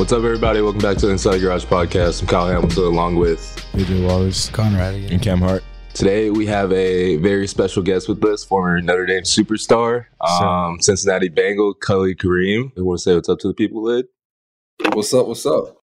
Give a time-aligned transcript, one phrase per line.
[0.00, 0.62] What's up, everybody?
[0.62, 2.22] Welcome back to the Inside Garage podcast.
[2.22, 3.38] I'm Kyle Hamilton along with
[3.74, 5.12] AJ Wallace, Conrad, again.
[5.12, 5.62] and Cam Hart.
[5.92, 11.28] Today we have a very special guest with us, former Notre Dame superstar, um, Cincinnati
[11.28, 12.72] Bengal, Khalid Kareem.
[12.78, 14.06] You want to say what's up to the people, Lid?
[14.94, 15.26] What's up?
[15.26, 15.82] What's up?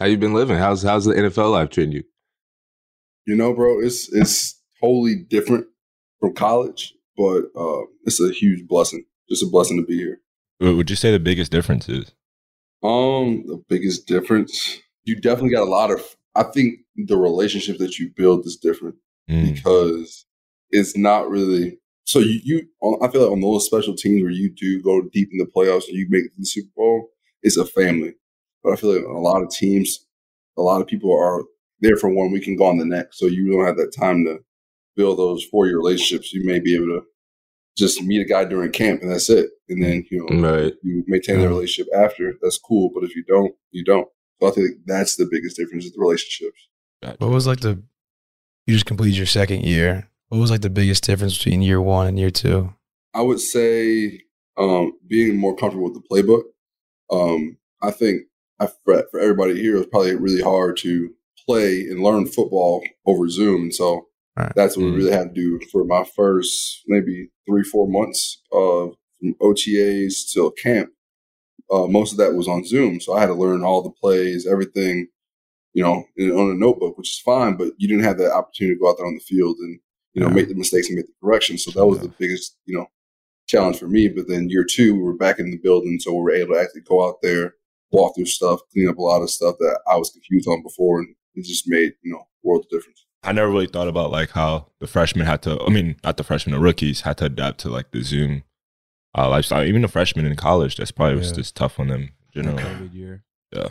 [0.00, 0.56] How you been living?
[0.56, 2.02] How's how's the NFL life treating you?
[3.24, 5.68] You know, bro, it's it's totally different
[6.18, 9.04] from college, but uh, it's a huge blessing.
[9.28, 10.22] Just a blessing to be here.
[10.58, 12.10] What would you say the biggest difference is?
[12.84, 16.02] Um, the biggest difference, you definitely got a lot of.
[16.36, 18.96] I think the relationship that you build is different
[19.30, 19.54] Mm.
[19.54, 20.26] because
[20.70, 21.78] it's not really.
[22.04, 22.68] So you, you,
[23.00, 25.88] I feel like on those special teams where you do go deep in the playoffs
[25.88, 27.08] and you make it to the Super Bowl,
[27.42, 28.14] it's a family.
[28.62, 30.04] But I feel like a lot of teams,
[30.58, 31.42] a lot of people are
[31.80, 33.18] there for one week and gone the next.
[33.18, 34.40] So you don't have that time to
[34.96, 36.34] build those four year relationships.
[36.34, 37.02] You may be able to
[37.76, 39.50] just meet a guy during camp and that's it.
[39.68, 40.74] And then, you know, Right.
[40.82, 42.34] you maintain the relationship after.
[42.40, 42.90] That's cool.
[42.94, 44.08] But if you don't, you don't.
[44.40, 46.68] So I think that's the biggest difference is the relationships.
[47.18, 47.82] What was like the
[48.66, 50.08] you just completed your second year?
[50.28, 52.72] What was like the biggest difference between year one and year two?
[53.12, 54.20] I would say
[54.56, 56.42] um, being more comfortable with the playbook.
[57.10, 58.22] Um, I think
[58.58, 61.10] I, for, for everybody here, it was probably really hard to
[61.46, 63.62] play and learn football over Zoom.
[63.62, 64.06] And so
[64.36, 64.52] Right.
[64.56, 68.94] that's what we really had to do for my first maybe three, four months of
[69.20, 70.90] from OTAs till camp.
[71.70, 73.00] Uh, most of that was on Zoom.
[73.00, 75.06] So I had to learn all the plays, everything,
[75.72, 78.74] you know, in, on a notebook, which is fine, but you didn't have that opportunity
[78.74, 79.78] to go out there on the field and,
[80.12, 80.34] you know, Yeah.
[80.34, 81.64] make the mistakes and make the corrections.
[81.64, 82.86] So that was the biggest, you know,
[83.46, 84.08] challenge for me.
[84.08, 86.60] But then year two, we were back in the building, so we were able to
[86.60, 87.54] actually go out there,
[87.92, 90.98] walk through stuff, clean up a lot of stuff that I was confused on before,
[91.00, 93.06] and it just made you know world of difference.
[93.24, 95.60] I never really thought about like how the freshmen had to.
[95.62, 98.42] I mean, not the freshmen, the rookies had to adapt to like the Zoom
[99.16, 99.64] uh, lifestyle.
[99.64, 102.10] Even the freshmen in college, that's probably was just tough on them.
[102.34, 102.58] in General.
[102.58, 103.24] COVID year.
[103.52, 103.68] Yeah.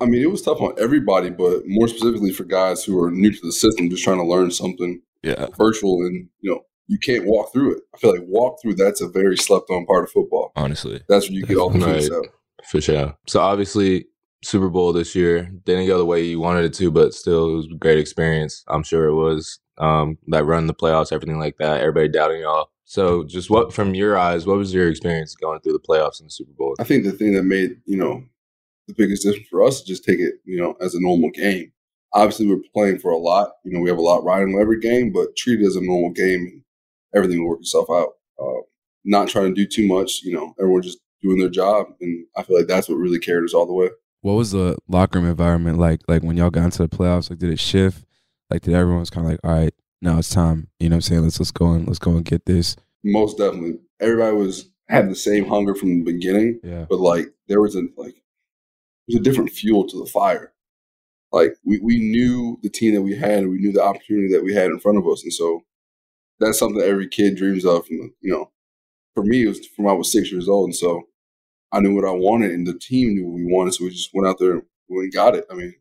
[0.00, 3.30] I mean, it was tough on everybody, but more specifically for guys who are new
[3.30, 5.46] to the system, just trying to learn something Yeah.
[5.58, 7.82] virtual, and you know you can't walk through it.
[7.94, 10.52] I feel like walk through that's a very slept on part of football.
[10.56, 11.02] Honestly.
[11.08, 12.10] That's where you get all the Right.
[12.10, 12.26] out.
[12.70, 13.16] For sure.
[13.26, 14.06] So obviously,
[14.44, 17.56] Super Bowl this year didn't go the way you wanted it to, but still, it
[17.56, 18.64] was a great experience.
[18.68, 19.58] I'm sure it was.
[19.78, 21.80] Um, that run the playoffs, everything like that.
[21.80, 22.70] Everybody doubting y'all.
[22.84, 26.28] So, just what from your eyes, what was your experience going through the playoffs and
[26.28, 26.76] the Super Bowl?
[26.78, 28.24] I think the thing that made you know
[28.86, 31.72] the biggest difference for us is just take it you know as a normal game.
[32.14, 33.50] Obviously, we're playing for a lot.
[33.64, 35.84] You know, we have a lot riding on every game, but treat it as a
[35.84, 36.62] normal game, and
[37.14, 38.12] everything will work itself out.
[38.40, 38.62] Uh,
[39.04, 40.22] not trying to do too much.
[40.22, 43.44] You know, everyone just doing their job, and I feel like that's what really carried
[43.44, 43.88] us all the way.
[44.26, 46.00] What was the locker room environment like?
[46.08, 48.04] Like when y'all got into the playoffs, like did it shift?
[48.50, 50.66] Like did everyone was kind of like, all right, now it's time.
[50.80, 51.22] You know what I'm saying?
[51.22, 52.74] Let's let's go and let's go and get this.
[53.04, 56.58] Most definitely, everybody was had the same hunger from the beginning.
[56.64, 56.86] Yeah.
[56.90, 58.20] but like there was a like
[59.06, 60.52] there's a different fuel to the fire.
[61.30, 64.42] Like we, we knew the team that we had and we knew the opportunity that
[64.42, 65.22] we had in front of us.
[65.22, 65.62] And so
[66.40, 68.50] that's something that every kid dreams of from you know,
[69.14, 71.04] for me it was from I was six years old and so
[71.72, 73.74] I knew what I wanted and the team knew what we wanted.
[73.74, 75.44] So we just went out there and we got it.
[75.50, 75.74] I mean,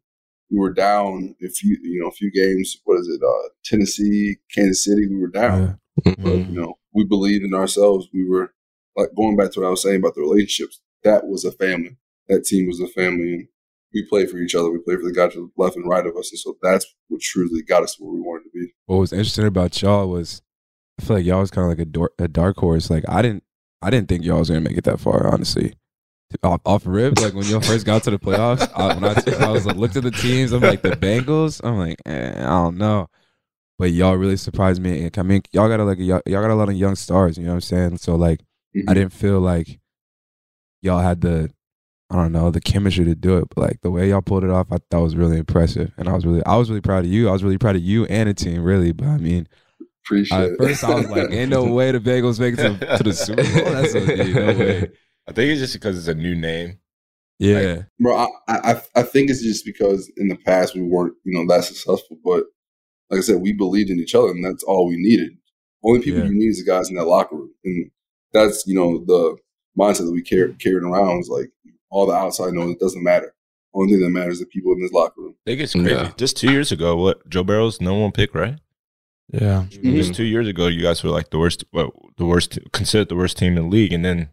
[0.52, 2.78] we were down a few, you know, a few games.
[2.86, 3.22] What is it?
[3.24, 5.08] Uh, Tennessee, Kansas City.
[5.08, 6.54] We were down, but Mm-hmm.
[6.54, 8.08] you know, we believed in ourselves.
[8.14, 8.54] We were
[8.96, 10.82] like going back to what I was saying about the relationships.
[11.04, 11.98] That was a family.
[12.28, 13.48] That team was a family, and
[13.94, 14.72] we played for each other.
[14.72, 16.86] We played for the guys to the left and right of us, and so that's
[17.08, 18.74] what truly got us where we wanted to be.
[18.88, 20.42] what was interesting about y'all was
[21.00, 22.90] I feel like y'all was kind of like a, door, a dark horse.
[22.90, 23.44] Like I didn't
[23.86, 25.28] I didn't think y'all was gonna make it that far.
[25.32, 25.74] Honestly,
[26.44, 29.52] off, off rip, like when y'all first got to the playoffs, I, when I, I
[29.52, 31.62] was like looked at the teams, I'm like the Bengals.
[31.64, 33.08] I'm like eh, I don't know,
[33.78, 35.04] but y'all really surprised me.
[35.06, 37.38] And I mean, y'all got a, like y'all y'all got a lot of young stars.
[37.38, 37.98] You know what I'm saying?
[37.98, 38.42] So like
[38.76, 38.90] Mhm.
[38.90, 39.80] I didn't feel like
[40.82, 41.50] y'all had the
[42.10, 44.50] I don't know the chemistry to do it, but like the way y'all pulled it
[44.50, 47.12] off, I thought was really impressive, and I was really I was really proud of
[47.12, 47.30] you.
[47.30, 48.92] I was really proud of you and the team, really.
[48.92, 49.48] But I mean,
[50.06, 50.58] Appreciate at it.
[50.60, 53.44] first I was like, ain't no way the Bengals make it to, to the Super
[53.44, 53.74] Bowl.
[53.74, 54.92] That's a, dude, no way.
[55.28, 56.80] I think it's just because it's a new name.
[57.40, 58.16] Yeah, bro.
[58.16, 61.66] I, I I think it's just because in the past we weren't you know that
[61.66, 62.46] successful, but
[63.10, 65.32] like I said, we believed in each other, and that's all we needed.
[65.84, 66.28] Only people Yeah.
[66.28, 67.92] you need is the guys in that locker room, and
[68.32, 69.38] that's you know the
[69.78, 71.50] mindset that we carried carried around is like
[71.90, 72.72] all the outside noise.
[72.72, 73.34] It doesn't matter.
[73.74, 75.36] Only thing that matters is the people in this locker room.
[75.46, 75.90] I think it's crazy.
[75.90, 76.12] Yeah.
[76.16, 78.58] Just two years ago, what Joe Burrow's no one pick, right?
[79.32, 79.66] Yeah.
[79.70, 79.96] Mm-hmm.
[79.96, 83.16] Just two years ago, you guys were like the worst, well, the worst, considered the
[83.16, 84.30] worst team in the league, and then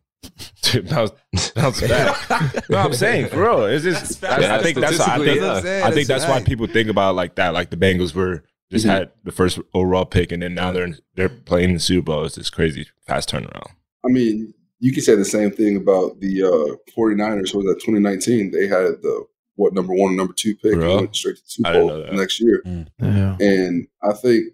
[0.91, 1.13] bounce,
[1.55, 2.69] bounce back.
[2.71, 4.19] no, I'm saying, for real, it's just.
[4.21, 4.43] fact.
[4.43, 5.01] I, I think that's.
[5.01, 5.35] I think, yeah.
[5.35, 7.55] That's what I'm saying, I think that's that's why people think about it like that.
[7.55, 8.91] Like the Bengals were just Mhm.
[8.91, 12.25] had the first overall pick, and then now they're they're playing in the Super Bowl.
[12.25, 13.71] It's this crazy fast turnaround.
[14.05, 17.55] I mean, you can say the same thing about the uh, 49ers.
[17.55, 18.51] What was that 2019?
[18.51, 19.25] They had the
[19.57, 22.13] what number one and number two pick and went straight to the Super Bowl the
[22.13, 22.63] next year.
[22.99, 23.37] Yeah.
[23.41, 24.47] And I think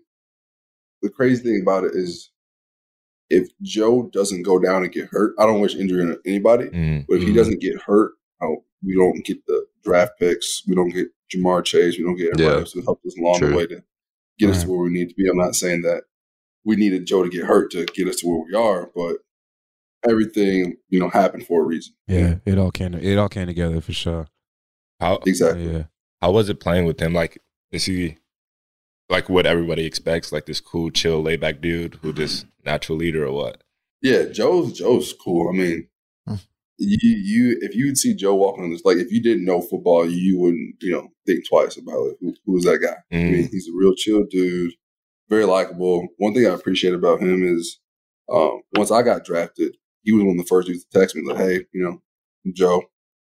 [1.02, 2.30] the crazy thing about it is
[3.30, 7.06] if Joe doesn't go down and get hurt, I don't wish injury on anybody, Mm.
[7.06, 7.36] but if he Mhm.
[7.36, 8.12] doesn't get hurt,
[8.42, 10.62] oh, we don't get the draft picks.
[10.66, 11.98] We don't get Ja'Marr Chase.
[11.98, 12.60] We don't get everybody Yeah.
[12.60, 13.50] else who helped us along True.
[13.50, 13.82] the way to
[14.38, 14.64] get us Right.
[14.64, 15.28] to where we need to be.
[15.28, 16.04] I'm not saying that
[16.64, 19.18] we needed Joe to get hurt to get us to where we are, but
[20.08, 21.94] everything, you know, happened for a reason.
[22.06, 24.26] yeah, it all came it all came together for sure.
[25.00, 25.70] How Exactly.
[25.70, 25.84] Yeah,
[26.22, 27.12] how was it playing with him?
[27.12, 27.38] Like,
[27.72, 28.16] is he
[29.08, 30.32] like what everybody expects?
[30.32, 33.62] Like this cool, chill, laid back dude who just natural leader or what?
[34.02, 35.48] Yeah, Joe's Joe's cool.
[35.48, 35.88] I mean,
[36.26, 36.34] Hmm.
[36.78, 40.08] you you if you'd see Joe walking on this, like if you didn't know football,
[40.08, 42.16] you wouldn't you know think twice about it.
[42.20, 42.96] Who, who was that guy?
[43.10, 43.32] I Mm.
[43.32, 44.74] mean, he's a real chill dude,
[45.28, 46.06] very likable.
[46.18, 47.80] One thing I appreciate about him is
[48.32, 51.22] um, once I got drafted, he was one of the first dudes to text me
[51.26, 52.02] like, "Hey, you know,
[52.52, 52.82] Joe,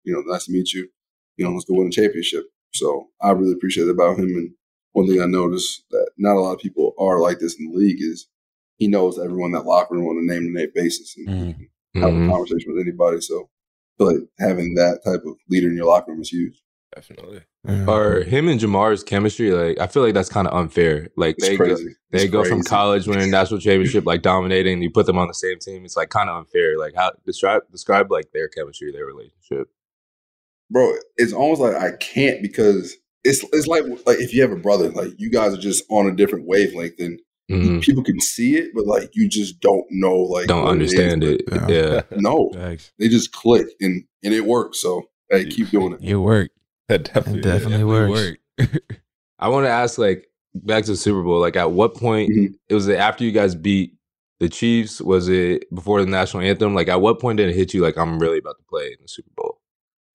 [0.05, 0.88] you know, nice to meet you.
[1.37, 2.44] You know, let's go win a championship."
[2.75, 4.25] So I really appreciate it about him.
[4.26, 4.50] And
[4.96, 7.76] one thing I noticed that not a lot of people are like this in the
[7.76, 8.28] league is
[8.78, 11.46] he knows everyone in that locker room on a name to name basis and Mhm.
[11.93, 13.20] he can have a conversation with anybody.
[13.20, 16.62] So I feel like having that type of leader in your locker room is huge.
[16.94, 17.43] Definitely.
[17.69, 17.84] Yeah.
[17.90, 21.08] Or him and Ja'Marr's chemistry, like I feel like that's kind of unfair.
[21.16, 24.81] Like It's they go, they It's go from college winning national championship, like dominating.
[24.82, 25.84] You put them on the same team.
[25.84, 26.78] It's like kind of unfair.
[26.78, 29.69] Like how describe describe like their chemistry, their relationship.
[30.70, 30.94] bro.
[31.16, 32.96] It's almost like I can't because
[33.26, 36.06] it's it's like like if you have a brother, like you guys are just on
[36.06, 37.20] a different wavelength, and
[37.50, 37.81] Mhm.
[37.81, 41.34] people can see it, but like you just don't know, like Don't understand is.
[41.34, 41.43] it.
[41.52, 41.69] Yeah.
[41.69, 42.00] Yeah.
[42.17, 42.90] No, Thanks.
[42.99, 44.81] they just click and and it works.
[44.81, 46.00] So hey, keep doing it.
[46.02, 46.52] It worked.
[46.88, 48.37] That definitely, It definitely works.
[49.38, 51.40] I want to ask, like, back to the Super Bowl.
[51.40, 52.55] Like, at what point Mhm.
[52.69, 53.93] it was it after you guys beat
[54.41, 55.01] the Chiefs?
[55.01, 56.74] Was it before the national anthem?
[56.74, 57.82] Like, at what point did it hit you?
[57.82, 59.60] Like, I'm really about to play in the Super Bowl.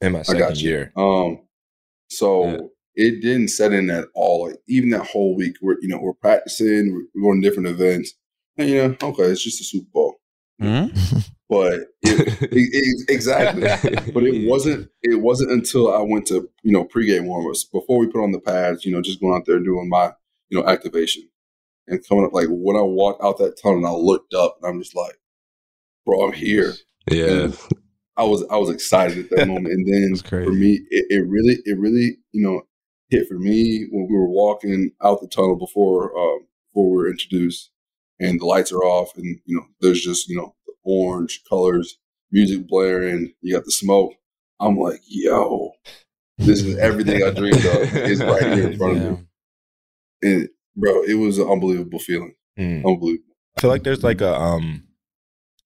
[0.02, 0.70] in my I second got you.
[0.70, 0.92] year.
[0.98, 1.40] Um,
[2.10, 2.58] so Yeah.
[2.96, 4.48] It didn't set in at all.
[4.48, 7.70] Like even that whole week, we're you know we're practicing, we're, we're going to different
[7.70, 8.14] events,
[8.58, 10.16] and you know, okay, it's just a Super Bowl,
[10.62, 11.20] mm-hmm.
[11.50, 13.62] but it, it, it- exactly.
[14.12, 14.90] But it wasn't.
[15.02, 18.40] It wasn't until I went to you know pregame warm-ups before we put on the
[18.40, 18.86] pads.
[18.86, 20.12] You know, just going out there and doing my
[20.50, 21.28] you know activation
[21.88, 22.34] and coming up.
[22.34, 25.18] Like when I walked out that tunnel, and I looked up, and I'm just like,
[26.06, 26.74] bro, I'm here.
[27.10, 27.26] Yeah.
[27.26, 27.58] And
[28.18, 30.46] I was I was excited at that moment, and then crazy.
[30.46, 32.62] for me, it, it really it really you know
[33.12, 37.10] hit for me when we were walking out the tunnel before um, before we were
[37.12, 37.70] introduced,
[38.20, 42.00] and the lights are off, and you know there's just you know the orange colors,
[42.32, 44.14] music blaring, you got the smoke.
[44.60, 45.72] I'm like, yo,
[46.38, 47.96] this is everything I dreamed of.
[47.96, 49.26] It's right here in front of me,
[50.24, 52.86] and bro, it was an unbelievable feeling, Mm.
[52.86, 53.34] unbelievable.
[53.58, 54.86] I feel like there's like a um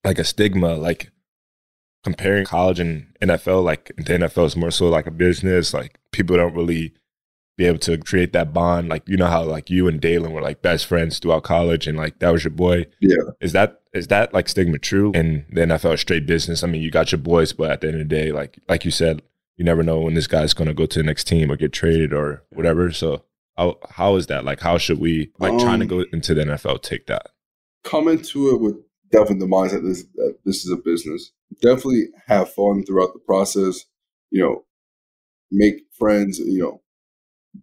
[0.04, 1.12] like a stigma like
[2.04, 6.36] comparing college and NFL like the NFL is more so like a business like people
[6.38, 6.94] don't really
[7.58, 10.42] be able to create that bond like you know how like you and Daelin were
[10.42, 13.16] like best friends throughout college and like that was your boy Yeah.
[13.40, 16.82] is that is that like stigma true and the NFL is straight business I mean
[16.82, 19.22] you got your boys but at the end of the day like like you said
[19.58, 21.72] you never know when this guy's going to go to the next team or get
[21.72, 22.92] traded or whatever.
[22.92, 23.24] So
[23.56, 24.44] how how is that?
[24.44, 27.28] Like, how should we like trying to Um, go into the NFL take that?
[27.86, 28.76] come into it with
[29.14, 31.32] definitely the mindset this that this is a business.
[31.62, 33.86] Definitely have fun throughout the process.
[34.30, 34.66] You know,
[35.52, 36.38] make friends.
[36.40, 36.82] You know,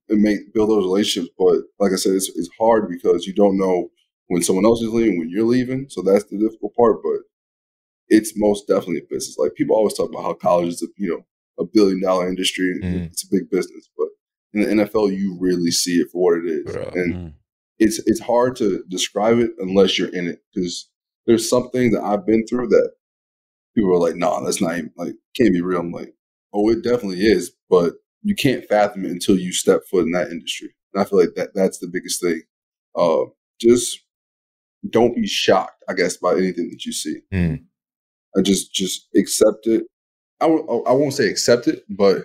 [0.09, 1.33] and make build those relationships.
[1.39, 3.91] But like I said, it's it's hard because you don't know
[4.29, 5.87] when someone else is leaving, when you're leaving.
[5.89, 7.03] So that's the difficult part.
[7.03, 7.21] But
[8.09, 9.37] it's most definitely a business.
[9.39, 11.25] Like people always talk about how college is a you know
[11.59, 12.73] a billion dollar industry.
[12.73, 13.07] and Mhm.
[13.07, 14.09] It's a big business, but
[14.55, 16.73] in the NFL, you really see it for what it is.
[16.75, 16.91] Bro.
[16.95, 17.33] And Mm.
[17.79, 20.89] it's it's hard to describe it unless you're in it because
[21.27, 22.93] there's something that I've been through that
[23.75, 25.81] people are like, nah, that's not even like can't be real.
[25.81, 26.15] I'm like,
[26.53, 30.31] oh, it definitely is, but you can't fathom it until you step foot in that
[30.31, 30.71] industry.
[30.95, 32.43] And I feel like that that's the biggest thing.
[32.97, 33.25] Uh,
[33.61, 34.01] just
[34.91, 37.21] don't be shocked, I guess, by anything that you see.
[37.33, 37.65] Mm.
[38.37, 39.85] I just just accept it.
[40.41, 42.25] I won't I won't say accept it, but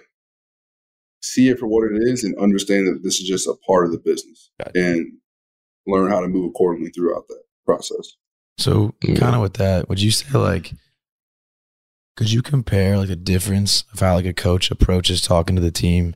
[1.22, 3.92] see it for what it is and understand that this is just a part of
[3.92, 4.72] the business Gotcha.
[4.80, 5.12] and
[5.88, 8.14] learn how to move accordingly throughout that process.
[8.60, 9.16] So, Yeah.
[9.16, 10.74] kind of with that, would you say like,
[12.18, 15.72] could you compare like the difference of how like a coach approaches talking to the
[15.72, 16.16] team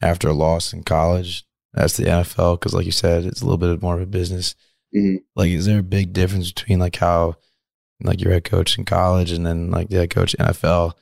[0.00, 1.44] after a loss in college?
[1.74, 4.54] That's the NFL because, like you said, it's a little bit more of a business.
[4.94, 5.18] Mhm.
[5.36, 7.36] Like, is there a big difference between like how,
[8.02, 10.94] like your head coach in college and then like the head coach in NFL?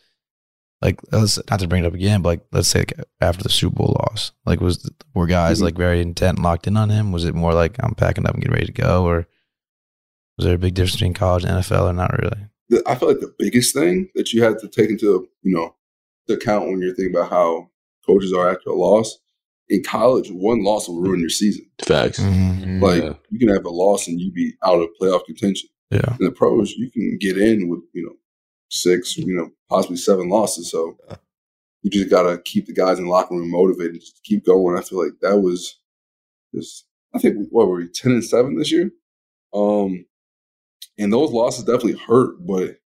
[0.83, 3.49] Like, let's not to bring it up again, but like let's say like, after the
[3.49, 5.63] Super Bowl loss, like was were guys Mhm.
[5.65, 7.13] like very intent and locked in on him?
[7.13, 9.27] Was it more like I'm packing up and getting ready to go, or
[10.39, 12.47] was there a big difference between college and NFL, or not really?
[12.71, 15.75] The- I feel like the biggest thing that you have to take into you know
[16.27, 17.71] the account when you're thinking about how
[18.07, 19.19] coaches are after a loss
[19.69, 21.65] in college, one loss will ruin your season.
[21.85, 22.19] Facts.
[22.19, 22.83] Mm-hmm.
[22.83, 23.13] Like Yeah.
[23.31, 25.69] you can have a loss and you be out of playoff contention.
[25.91, 26.17] Yeah.
[26.19, 28.15] In the pros, you can get in with you know
[28.71, 30.71] six, you know possibly seven losses.
[30.71, 30.97] So
[31.83, 34.77] you just gotta keep the guys in the locker room motivated, and just keep going.
[34.79, 35.79] I feel like that was
[36.55, 38.91] just I think what were we ten and seven this year,
[39.55, 40.05] um,
[41.01, 42.77] and those losses definitely hurt, but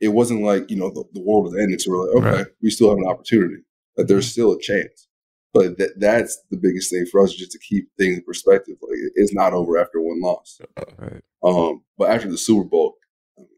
[0.00, 1.78] it wasn't like you know the, the world was ending.
[1.78, 2.46] So we're like, okay, Right.
[2.62, 3.62] we still have an opportunity.
[3.96, 5.06] That there's still a chance.
[5.54, 8.76] But that that's the biggest thing for us, just to keep things in perspective.
[8.82, 10.60] Like it's not over after one loss.
[10.98, 11.22] Right.
[11.42, 12.96] Um, but after the Super Bowl,
[13.38, 13.48] I mean,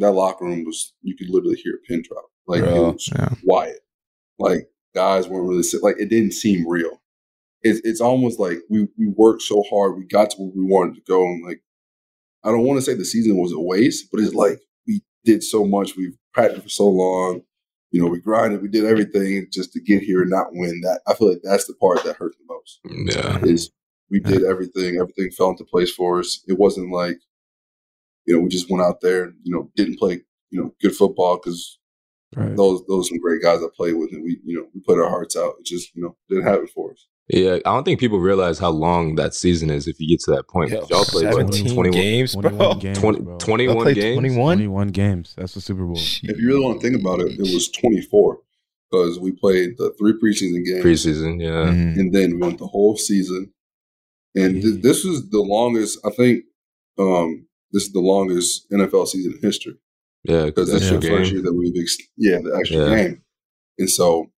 [0.00, 2.26] that locker room was you could literally hear a pin drop.
[2.46, 3.28] Like it Bro, was yeah.
[3.44, 3.80] quiet.
[4.38, 7.00] Like guys weren't really like it didn't seem real.
[7.62, 10.94] It's it's almost like we we worked so hard, we got to where we wanted
[10.96, 11.62] to go, and like
[12.48, 15.42] I don't want to say the season was a waste, but it's like we did
[15.42, 17.42] so much, we've practiced for so long,
[17.90, 20.80] you know, we grinded, we did everything just to get here and not win.
[20.82, 23.38] That I feel like that's the part that hurt the most mm, Yeah.
[23.50, 23.70] is
[24.10, 24.96] we did everything.
[24.96, 26.42] Everything fell into place for us.
[26.48, 27.18] It wasn't like,
[28.26, 30.94] you know, we just went out there and, you know, didn't play, you know, good
[30.96, 31.78] football because
[32.36, 32.54] Right.
[32.56, 34.98] those those are some great guys I played with and we, you know, we put
[34.98, 35.54] our hearts out.
[35.60, 37.06] It just, you know, didn't happen for us.
[37.28, 40.30] Yeah, I don't think people realize how long that season is if you get to
[40.30, 40.70] that point.
[40.70, 42.50] Yo, Y'all played 17 21, games, bro.
[42.50, 44.14] 21 games, 20 21 games?
[44.16, 44.56] 21?
[44.56, 45.34] 21 games.
[45.36, 45.96] That's the Super Bowl.
[45.98, 48.38] If you really want to think about it, it was 24
[48.90, 51.70] because we played the three preseason games Preseason, yeah.
[51.70, 51.98] Mm.
[51.98, 53.52] and then we went the whole season.
[54.34, 56.44] And th- this was the longest, I think,
[56.98, 59.74] um, this is the longest NFL season in history.
[60.24, 62.96] Yeah, because because that's that's the first year that we've ex- yeah the actual Yeah.
[62.96, 63.22] game,
[63.78, 64.30] and so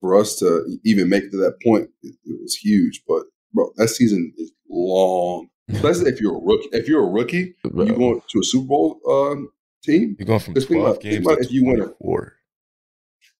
[0.00, 3.02] for us to even make it to that point, it, it was huge.
[3.06, 5.48] But bro, that season is long.
[5.70, 6.68] Especially if you're a rookie.
[6.72, 7.84] If you're a rookie, Bro.
[7.84, 9.50] you going to a Super Bowl um,
[9.84, 10.16] team.
[10.18, 11.84] You're going from Just think 12 about- think games about to if you win a-
[11.84, 12.32] 24.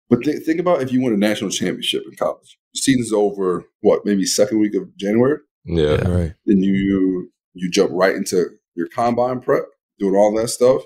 [0.09, 2.59] But th- think about if you win a national championship in college.
[2.75, 3.65] Season's over.
[3.81, 5.39] What maybe second week of January.
[5.65, 6.07] Yeah.
[6.09, 6.35] Right.
[6.47, 9.65] Then you you jump right into your combine prep,
[9.99, 10.83] doing all that stuff.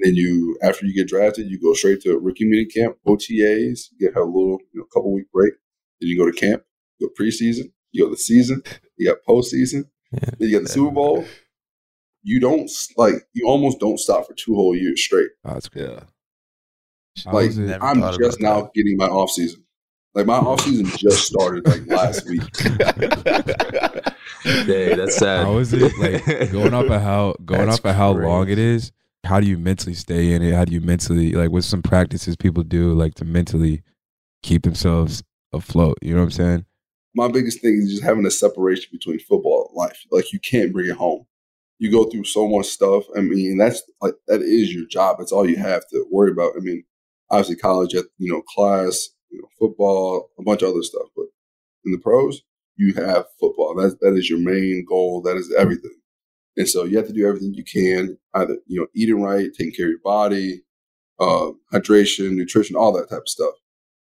[0.00, 3.88] And then you, after you get drafted, you go straight to rookie mini camp, OTAs,
[3.98, 5.54] You get a little, you know, couple week break.
[6.00, 6.62] Then you go to camp,
[6.98, 8.62] you go preseason, you go to season,
[8.96, 10.30] you got postseason, Yeah.
[10.38, 11.24] then you got the Super Bowl.
[12.22, 15.30] You don't like, you almost don't stop for two whole years straight.
[15.44, 16.02] Oh, that's good.
[17.24, 17.32] Yeah.
[17.32, 17.62] Like, was it?
[17.62, 18.74] Never I'm just now that.
[18.74, 19.64] getting my off season.
[20.14, 22.42] Like my off season just started like last week.
[24.42, 25.44] Hey, that's sad.
[25.44, 28.54] How is it like going off of how going That's off of how long it
[28.54, 28.62] crazy.
[28.62, 28.92] is?
[29.28, 30.54] How do you mentally stay in it?
[30.54, 33.82] How do you mentally like what's some practices people do like to mentally
[34.42, 35.98] keep themselves afloat?
[36.02, 36.64] You know what I'm saying?
[37.18, 40.04] my biggest thing is just having a separation between football and life.
[40.12, 41.26] Like you can't bring it home.
[41.80, 43.04] You go through so much stuff.
[43.16, 45.16] I mean, that's like that is your job.
[45.18, 46.52] That's all you have to worry about.
[46.56, 46.84] I mean,
[47.30, 51.08] obviously college, at you know, class, you know, football, a bunch of other stuff.
[51.16, 51.26] But
[51.84, 52.42] in the pros,
[52.76, 53.74] you have football.
[53.74, 55.20] That that is your main goal.
[55.22, 55.97] That is everything.
[56.58, 59.72] And so you have to do everything you can, either you know, eating right, taking
[59.72, 60.62] care of your body,
[61.20, 63.54] uh, hydration, nutrition, all that type of stuff.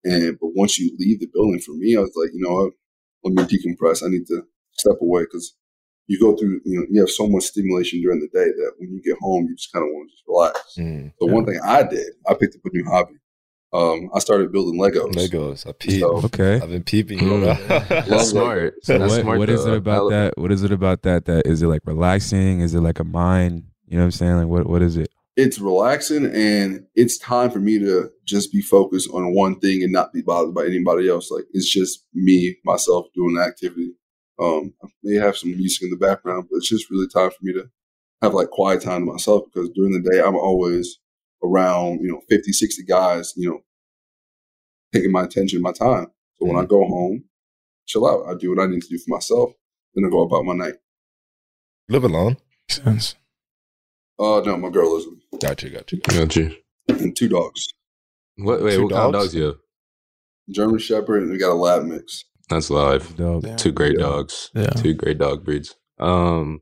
[0.03, 2.73] And but once you leave the building, for me, I was like, you know what?
[3.23, 4.03] Let me decompress.
[4.05, 5.55] I need to step away because
[6.07, 8.91] you go through, you know, you have so much stimulation during the day that when
[8.91, 10.75] you get home, you just kind of want to just relax.
[10.77, 13.15] Mm, So one thing I did, I picked up a new hobby.
[13.73, 15.13] Um, I started building Legos.
[15.13, 15.67] Legos.
[15.67, 15.99] I peep.
[16.01, 16.55] So- Okay.
[16.55, 17.19] I've been peeping.
[17.19, 17.45] Mm.
[17.45, 17.67] Love
[18.07, 18.75] That's smart.
[18.83, 19.39] So That's what, smart.
[19.39, 20.37] what is it about that?
[20.37, 21.25] What is it about that?
[21.25, 22.59] That is it like relaxing?
[22.61, 23.63] Is it like a mind?
[23.87, 24.35] You know what I'm saying?
[24.37, 25.09] Like what what is it?
[25.35, 29.91] it's relaxing and it's time for me to just be focused on one thing and
[29.91, 31.31] not be bothered by anybody else.
[31.31, 33.93] Like it's just me, myself doing the activity.
[34.39, 37.37] Um, I may have some music in the background, but it's just really time for
[37.41, 37.67] me to
[38.21, 40.99] have like quiet time to myself because during the day I'm always
[41.43, 43.59] around, you know, 50, 60 guys, you know,
[44.93, 46.07] taking my attention, my time.
[46.39, 47.23] So when I go home,
[47.85, 48.25] chill out.
[48.29, 49.51] I do what I need to do for myself.
[49.93, 50.75] Then I go about my night.
[51.89, 52.37] Live alone.
[52.69, 53.15] Makes sense.
[54.19, 55.05] Uh, no, my girl is
[55.41, 55.69] Gotcha.
[55.69, 55.97] Gotcha.
[55.97, 56.55] Got you.
[56.87, 57.67] and two dogs,
[58.37, 58.61] What?
[58.63, 59.25] Wait, Two what kind of dogs?
[59.25, 59.55] dogs you have?
[60.51, 62.23] German Shepherd, and we got a lab mix.
[62.49, 63.15] That's live.
[63.15, 63.45] Dope.
[63.57, 64.05] Two great Yeah.
[64.05, 64.51] dogs.
[64.53, 64.69] Yeah.
[64.71, 65.75] Two great dog breeds.
[65.99, 66.61] Um,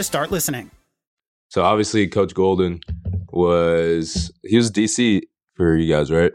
[0.00, 0.70] to start listening.
[1.48, 2.80] so obviously, Coach Golden
[3.30, 5.22] was he was DC
[5.54, 6.32] for you guys, right?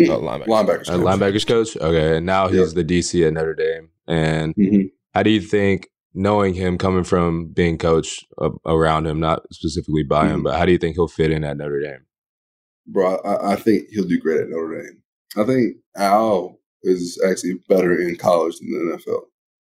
[0.00, 0.46] Uh, linebacker.
[0.46, 0.88] Linebackers.
[0.88, 1.76] A linebackers coach.
[1.76, 3.88] Okay, and now he's the DC at Notre Dame.
[4.06, 4.90] And Mhm.
[5.14, 10.02] how do you think, knowing him, coming from being coached uh, around him, not specifically
[10.02, 10.44] by him, Mhm.
[10.44, 12.06] but how do you think he'll fit in at Notre Dame?
[12.86, 15.02] Bro, I, I think he'll do great at Notre Dame.
[15.36, 19.22] I think Al is actually better in college than the NFL.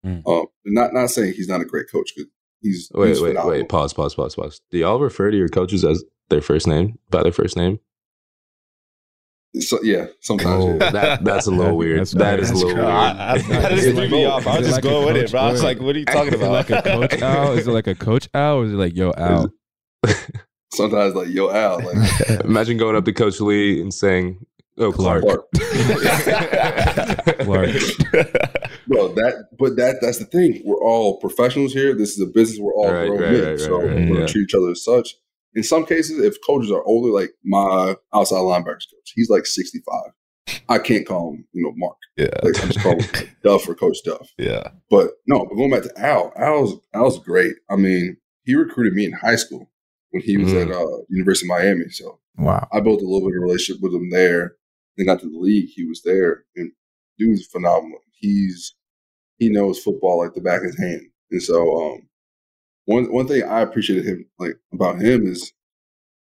[0.04, 0.22] Mm.
[0.26, 2.30] Um, not not saying he's not a great coach because
[2.62, 3.58] he's Wait, he's wait, phenomenal.
[3.60, 3.68] wait.
[3.68, 4.60] Pause, pause, pause, pause.
[4.70, 7.78] Do y'all refer to your coaches as their first name by their first name?
[9.60, 10.64] So, yeah, sometimes.
[10.64, 10.90] Oh, yeah.
[10.92, 12.00] that that's a little weird.
[12.00, 12.40] That's that right.
[12.40, 12.80] is a little crazy.
[12.80, 12.90] weird.
[12.90, 14.46] I, I, that Is just it threw me off.
[14.46, 15.40] I was just like going with it, coach- bro.
[15.42, 16.52] I was like, what are you talking Is it about?
[16.52, 17.52] like a coach Al?
[17.58, 18.56] Is it like a coach Al?
[18.56, 19.52] Or is it like yo Al?
[20.72, 24.38] Sometimes like yo Al, like Imagine going up to Coach Lea and saying,
[24.78, 25.50] "Oh, Clark." Clark.
[27.40, 27.70] Clark.
[28.88, 30.60] Bro, that but that that's the thing.
[30.64, 31.94] We're all professionals here.
[31.94, 32.58] This is a business.
[32.60, 34.26] We're all Right, grown right, men, right, so right, right, we're gonna yeah.
[34.26, 35.14] treat each other as such.
[35.54, 39.80] In some cases, if coaches are older, like my outside linebackers coach, he's like sixty
[39.88, 40.12] five.
[40.68, 41.96] I can't call him, you know, Mark.
[42.16, 44.28] yeah, Like I just call him Duff or Coach Duff.
[44.38, 44.68] yeah.
[44.90, 47.54] But no, but going back to Al, Al's Al's great.
[47.70, 49.70] I mean, he recruited me in high school
[50.10, 50.62] when he was Mm.
[50.66, 51.88] at uh, University of Miami.
[51.90, 52.66] So Wow.
[52.72, 54.54] I built a little bit of relationship with him there.
[54.96, 56.72] Then got to the league, he was there, and
[57.18, 57.98] dude's phenomenal.
[58.12, 58.74] He's
[59.38, 61.02] he knows football like the back of his hand.
[61.30, 62.08] And so, um,
[62.84, 65.52] one one thing I appreciated him like about him is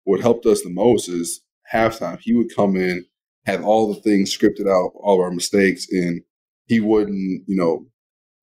[0.04, 1.40] what helped us the most is
[1.72, 2.18] halftime.
[2.20, 3.04] He would come in,
[3.46, 6.22] have all the things scripted out, all of our mistakes, and
[6.66, 7.86] he wouldn't, you know,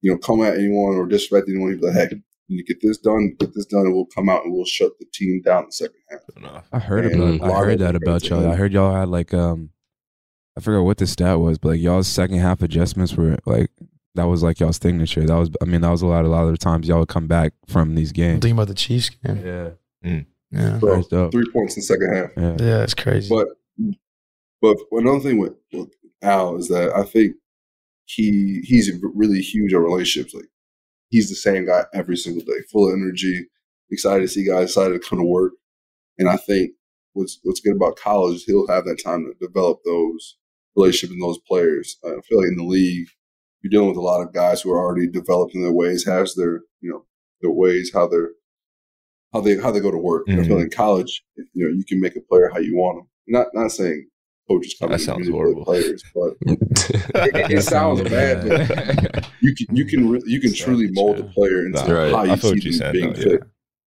[0.02, 1.72] you know, come at anyone or disrespect anyone.
[1.72, 2.12] He'd be like, "Heck,
[2.48, 5.06] You get this done, get this done, and we'll come out and we'll shut the
[5.14, 6.20] team down in the second half.
[6.72, 8.48] I heard And about I heard that about y'all.
[8.50, 9.72] I heard y'all had like um
[10.58, 13.70] I forgot what the stat was, but like y'all's second half adjustments were like
[14.16, 15.26] that was like y'all's signature.
[15.26, 17.10] That was I mean that was a lot a lot of the times y'all would
[17.10, 18.42] come back from these I'm games.
[18.42, 19.46] thinking about the Chiefs game.
[19.46, 19.70] Yeah.
[20.04, 20.26] Mm.
[20.52, 20.78] Yeah.
[20.78, 22.30] Bro, three points in the second half.
[22.38, 22.58] Yeah.
[22.60, 23.30] Yeah, it's crazy.
[23.30, 23.50] But
[24.62, 25.90] but another thing with, with
[26.22, 27.36] Al is that I think
[28.06, 30.34] he he's really huge on relationships.
[30.34, 30.50] Like
[31.10, 33.48] he's the same guy every single day, full of energy,
[33.92, 35.54] excited to see guys, excited to come to work.
[36.18, 36.72] And I think
[37.14, 40.38] what's what's good about college is he'll have that time to develop those
[40.76, 41.98] relationships in those players.
[42.04, 43.08] I feel like in the league,
[43.62, 46.36] you're dealing with a lot of guys who are already developed in their ways, has
[46.36, 47.06] their you know
[47.42, 48.32] their ways, how they're
[49.34, 50.24] how they how they go to work.
[50.28, 50.60] And I feel Mhm.
[50.60, 53.08] like in college, you know, you can make a player how you want them.
[53.28, 54.08] Not not saying
[54.48, 55.66] coaches come That in sounds horrible.
[55.66, 58.48] players, but it, it sounds bad.
[58.48, 62.12] But you can you can re- you can truly mold the player into Nah, Right.
[62.14, 63.42] how you I see you're them saying, being though, fit.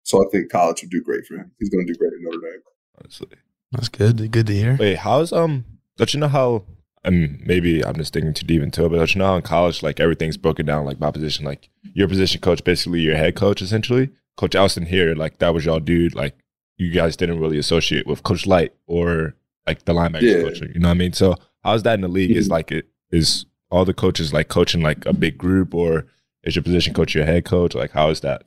[0.04, 1.50] So I think college would do great for him.
[1.58, 2.60] He's going to do great at Notre Dame.
[3.00, 3.28] Honestly.
[3.72, 4.30] That's good.
[4.30, 4.76] Good to hear.
[4.78, 5.64] Wait, how's um?
[5.96, 6.64] Don't you know how?
[7.04, 9.42] Um, maybe I'm just thinking too deep into it, but don't you know how in
[9.42, 13.36] college, like everything's broken down, like by position, like your position coach, basically your head
[13.36, 14.10] coach, essentially.
[14.36, 16.14] Coach Elston here, like that was y'all dude.
[16.14, 16.36] Like
[16.78, 19.34] you guys didn't really associate with Coach Light or
[19.66, 20.42] like the linebacker Yeah.
[20.42, 20.60] coach.
[20.60, 21.12] You know what I mean?
[21.12, 22.30] So how's that in the league?
[22.36, 26.06] Is like it is all the coaches like coaching like a big group, or
[26.42, 27.74] is your position coach your head coach?
[27.74, 28.44] Like how is that?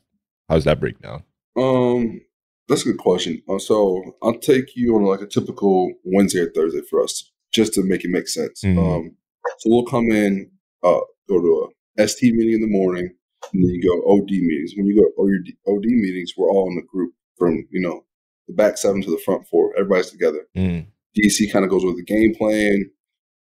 [0.50, 1.24] How's that breakdown?
[1.56, 2.22] Um,
[2.68, 3.42] that's a good question.
[3.48, 7.74] Uh, so I'll take you on like a typical Wednesday or Thursday for us, just
[7.74, 8.62] to make it make sense.
[8.63, 8.78] Mhm.
[8.78, 9.15] Um,
[9.60, 10.52] so we'll come in,
[10.84, 13.10] uh, go to a ST meeting in the morning,
[13.52, 14.74] and then you go OD meetings.
[14.78, 18.06] When you go OD, OD meetings, we're all in the group from you know
[18.48, 19.74] the back seven to the front four.
[19.76, 20.48] Everybody's together.
[20.56, 20.86] Mm.
[21.17, 22.91] DC kind of goes over the game plan.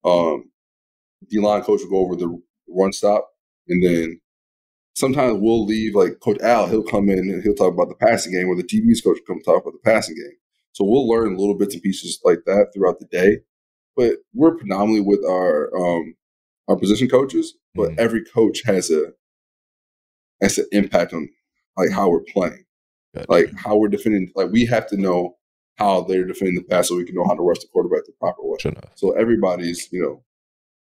[0.06, 0.52] Um,
[1.30, 3.30] D line coach will go over the run stop,
[3.68, 4.22] and then
[4.96, 5.96] sometimes we'll leave.
[5.96, 8.64] Like Coach Al, he'll come in and he'll talk about the passing game, or the
[8.64, 10.38] DB's coach will come talk about the passing game.
[10.74, 13.40] So we'll learn little bits and pieces like that throughout the day.
[13.96, 16.16] But we're predominantly with our um,
[16.68, 17.98] our position coaches, but Mhm.
[18.00, 19.14] every coach has a
[20.42, 21.30] has an impact on
[21.78, 22.66] like how we're playing
[23.16, 23.32] Gotcha.
[23.32, 24.32] like how we're defending.
[24.36, 25.38] Like we have to know
[25.78, 28.14] how they're defending the pass so we can know how to rush the quarterback the
[28.20, 28.58] proper way.
[28.60, 28.74] Sure.
[28.96, 30.24] So everybody's you know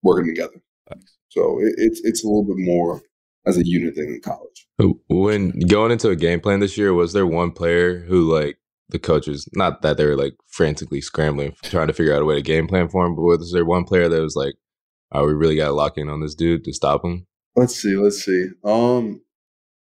[0.03, 0.61] working together.
[0.89, 1.17] Thanks.
[1.29, 3.03] So it, it's it's a little bit more
[3.47, 4.67] as a unit thing in college.
[5.09, 8.99] When going into a game plan this year, was there one player who like the
[8.99, 12.43] coaches, not that they were like frantically scrambling trying to figure out a way to
[12.43, 14.55] game plan for him, but was there one player that was like,
[15.13, 17.27] "Oh, we really got to lock in on this dude to stop him"?
[17.57, 17.97] Let's see.
[17.97, 18.49] Let's see.
[18.65, 19.23] Um,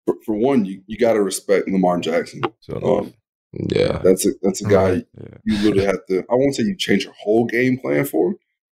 [0.05, 2.41] for, for one, you, you got to respect Lamar Jackson.
[2.61, 2.75] So.
[2.99, 3.13] Um,
[3.53, 5.37] Yeah, that's a that's a guy Yeah.
[5.45, 6.19] you literally have to.
[6.31, 8.35] I won't say you change your whole game plan for,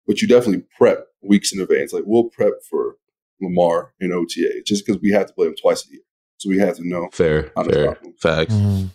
[0.07, 1.93] but you definitely prep weeks in advance.
[1.93, 2.97] Like we'll prep for
[3.41, 6.01] Lamar in OTA just because we have to play him twice a year,
[6.37, 7.09] so we have to know.
[7.13, 8.13] fair, How to fair, stop him.
[8.19, 8.53] facts.
[8.53, 8.89] Mhm.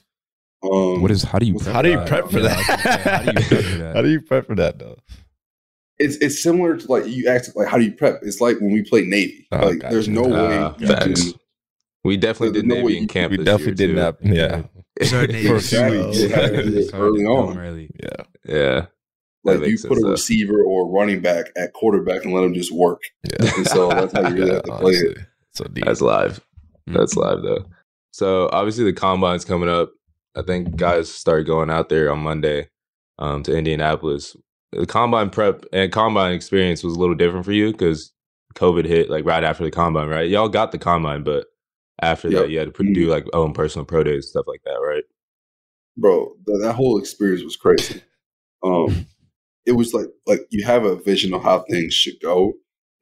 [0.62, 2.58] Um, What is how do you prep How do you prep for that?
[2.58, 3.94] I was gonna say, how do you prep for that?
[3.94, 4.96] How do you prep for that though?
[5.98, 8.20] it's it's similar to like you asked like how do you prep?
[8.22, 9.46] It's like when we play Navy.
[9.52, 9.92] Oh, like gotcha.
[9.94, 11.24] there's no way Ah, facts.
[11.30, 11.40] can.
[12.04, 13.30] We definitely did no way Navy you in camp.
[13.32, 14.32] We this definitely year, didn't too.
[14.32, 14.36] have.
[14.36, 14.62] Yeah.
[15.46, 16.20] For a few weeks.
[16.20, 17.58] You have to do it It's hard early on.
[17.58, 17.90] early.
[18.02, 18.24] Yeah.
[18.46, 18.86] Yeah,
[19.44, 20.10] Like you put a sense, though.
[20.10, 23.02] receiver or running back at quarterback and let them just work.
[23.24, 23.54] Yeah.
[23.56, 25.18] And so that's how you really Yeah, have to play it.
[25.52, 25.84] So deep.
[25.84, 26.40] that's live.
[26.86, 27.22] That's Mhm.
[27.22, 27.64] live though.
[28.12, 29.90] So obviously the combine's coming up.
[30.36, 32.68] I think guys start going out there on Monday
[33.18, 34.36] um, to Indianapolis.
[34.72, 38.12] The combine prep and combine experience was a little different for you because
[38.54, 40.28] COVID hit like right after the combine, right?
[40.30, 41.46] Y'all got the combine, but
[42.00, 42.42] after Yep.
[42.42, 45.04] that, you had to do like own personal pro days stuff like that, right?
[45.96, 48.00] bro th- that whole experience was crazy
[48.62, 49.06] um
[49.66, 52.52] it was like like you have a vision of how things should go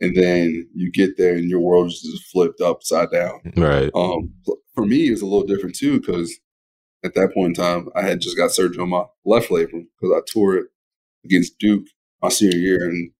[0.00, 3.90] and then you get there and your world is just flipped upside down Right.
[3.94, 4.32] um
[4.74, 6.34] for me it was a little different too because
[7.04, 10.14] at that point in time i had just got surgery on my left labrum because
[10.16, 10.66] i tore it
[11.24, 11.86] against duke
[12.22, 13.10] my senior year and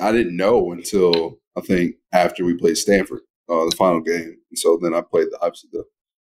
[0.00, 4.58] i didn't know until i think after we played stanford uh, the final game and
[4.58, 5.84] so then i played the obviously the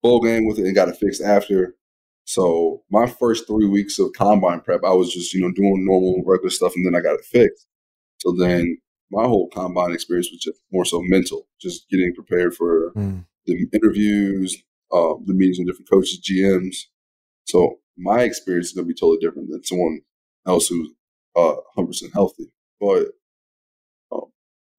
[0.03, 1.75] bowl game with it and got it fixed after
[2.29, 6.21] so my first three weeks of combine prep, I was just you know doing normal
[6.25, 7.65] regular stuff, and then I got it fixed.
[8.17, 8.77] So then
[9.09, 13.25] my whole combine experience was just more so mental, just getting prepared for Mm.
[13.45, 14.61] the interviews,
[14.91, 16.75] um, the meetings with different coaches, GMs.
[17.45, 20.01] So my experience is going to be totally different than someone
[20.45, 20.89] else who's
[21.35, 22.51] uh, 100% healthy.
[22.79, 23.07] But
[24.11, 24.25] um,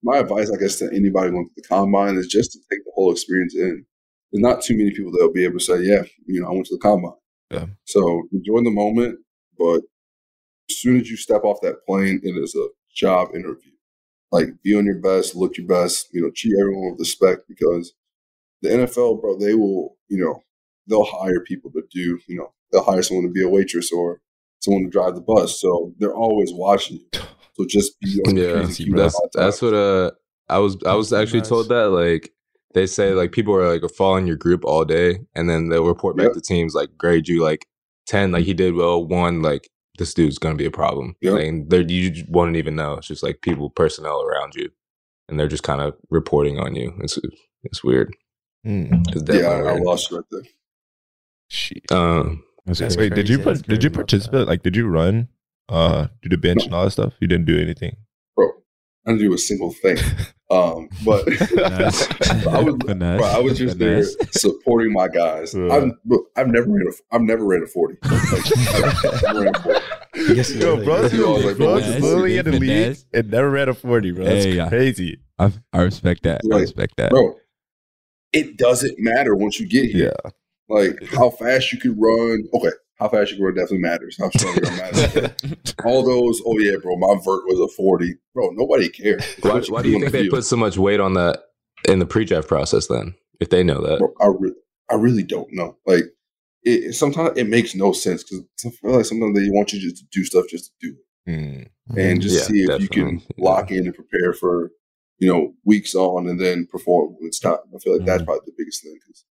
[0.03, 2.91] my advice, I guess, to anybody going to the combine is just to take the
[2.95, 3.85] whole experience in.
[4.31, 6.51] There's not too many people that will be able to say, yeah, you know, I
[6.51, 7.13] went to the combine.
[7.51, 7.65] Yeah.
[7.85, 9.19] So enjoy the moment,
[9.57, 9.81] but
[10.69, 13.71] as soon as you step off that plane, it is a job interview.
[14.31, 17.93] Like be on your best, look your best, you know, treat everyone with respect because
[18.61, 20.43] the NFL, bro, they will, you know,
[20.87, 24.21] they'll hire people to do, you know, they'll hire someone to be a waitress or
[24.59, 25.59] someone to drive the bus.
[25.61, 27.21] So they're always watching you.
[27.55, 30.11] So just be on yeah, crazy keep that's that's what uh
[30.47, 32.31] I was I was actually told that like
[32.73, 36.15] they say like people are like following your group all day and then they'll report
[36.15, 36.33] back Yep.
[36.35, 37.65] to teams like grade you like
[38.07, 41.33] ten like he did well one like this dude's gonna be a problem Yep.
[41.33, 44.69] like and they're you just wouldn't even know it's just like people personnel around you
[45.27, 47.19] and they're just kind of reporting on you it's
[47.63, 48.15] it's weird
[48.65, 49.33] Mm.
[49.33, 50.41] Yeah, I, I lost you right there.
[51.47, 51.91] Shit.
[51.91, 53.43] um That's Wait, did you crazy.
[53.63, 54.47] part- did you participate?
[54.47, 55.29] Like, did you run?
[55.67, 57.13] Uh, do the bench and all that stuff?
[57.19, 57.95] You didn't do anything.
[58.35, 58.49] Bro,
[59.05, 59.97] I didn't do a single thing.
[60.51, 62.07] Um, but Finesse.
[62.47, 64.15] I was, bro, I was just Finesse.
[64.17, 65.53] there supporting my guys.
[65.53, 65.67] Yeah.
[65.71, 67.97] I've, bro, I've never ran a, I've never ran a forty.
[68.03, 69.79] Like, ran 40.
[70.33, 71.07] Yes, Yo, yeah, bro, yeah.
[71.09, 72.01] Yo, like, bro, bro, what's is Finesse.
[72.01, 74.25] bully in the league and never ran a forty, bro.
[74.25, 75.19] That's Hey, crazy.
[75.37, 76.41] I, I respect that.
[76.51, 77.11] I respect that.
[77.11, 77.35] bro.
[78.33, 80.13] It doesn't matter once you get here.
[80.23, 80.31] Yeah.
[80.69, 82.43] Like how fast you can run.
[82.53, 84.17] Okay, how fast you can run definitely matters.
[84.19, 85.31] How strong you are matters.
[85.83, 86.41] All those.
[86.45, 86.95] Oh yeah, bro.
[86.97, 88.49] My vert was a forty, bro.
[88.51, 89.23] Nobody cares.
[89.41, 90.33] why, why do you think the they field.
[90.35, 91.39] put so much weight on that
[91.87, 94.53] in the pre-draft process then if they know that Bro, I, re-
[94.91, 95.77] I really don't know.
[95.85, 96.03] Like,
[96.63, 99.95] it, sometimes it makes no sense because I feel like sometimes they want you just
[99.97, 101.69] to do stuff just to do it Mm.
[101.95, 103.35] and just Yeah, see if you can definitely.
[103.37, 104.71] Lock in and prepare for,
[105.19, 107.57] you know, weeks on and then perform when it's time.
[107.75, 108.25] I feel like that's Mhm.
[108.25, 109.25] probably the biggest thing because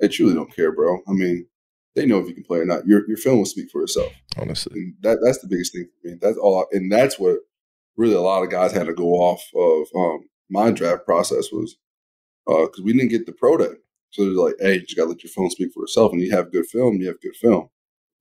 [0.00, 1.00] they truly don't care, bro.
[1.08, 1.46] I mean,
[1.94, 2.86] they know if you can play or not.
[2.86, 4.12] Your your film will speak for itself.
[4.38, 4.72] Honestly.
[4.80, 6.14] And that that's the biggest thing for me.
[6.20, 7.38] That's all, and that's what
[7.96, 11.76] really a lot of guys had to go off of um, my draft process was
[12.46, 13.74] because we didn't get the pro day.
[14.10, 16.30] So they're like, hey, you just gotta let your film speak for itself, and you
[16.30, 17.68] have good film, you have good film.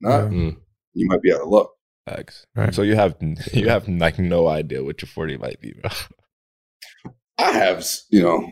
[0.01, 0.57] Not, Mm.
[0.93, 1.71] you might be out of luck.
[2.09, 2.45] Facts.
[2.55, 2.73] Right.
[2.73, 3.15] So you have
[3.53, 5.91] you have like no idea what your forty might be, bro.
[7.41, 8.47] I have, you know,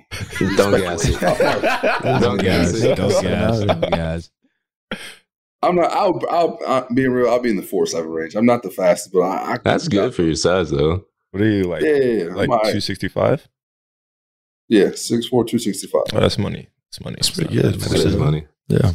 [0.57, 4.29] don't gas it don't gas Guys, it don't gas, don't gas.
[5.61, 5.91] I'm not.
[5.91, 7.29] I'll, I'll, i being real.
[7.29, 8.35] I'll be in the four seven range.
[8.35, 9.53] I'm not the fastest, but I.
[9.53, 11.83] I that's good for your size though What are you like?
[11.83, 12.33] Yeah, yeah, yeah.
[12.33, 12.73] Like I'm all right.
[12.73, 13.47] two sixty five?
[14.69, 16.03] Yeah, six four two sixty five.
[16.13, 16.69] Oh, that's money.
[16.91, 17.15] That's money.
[17.17, 17.75] That's pretty good.
[17.75, 18.91] that is money Yeah.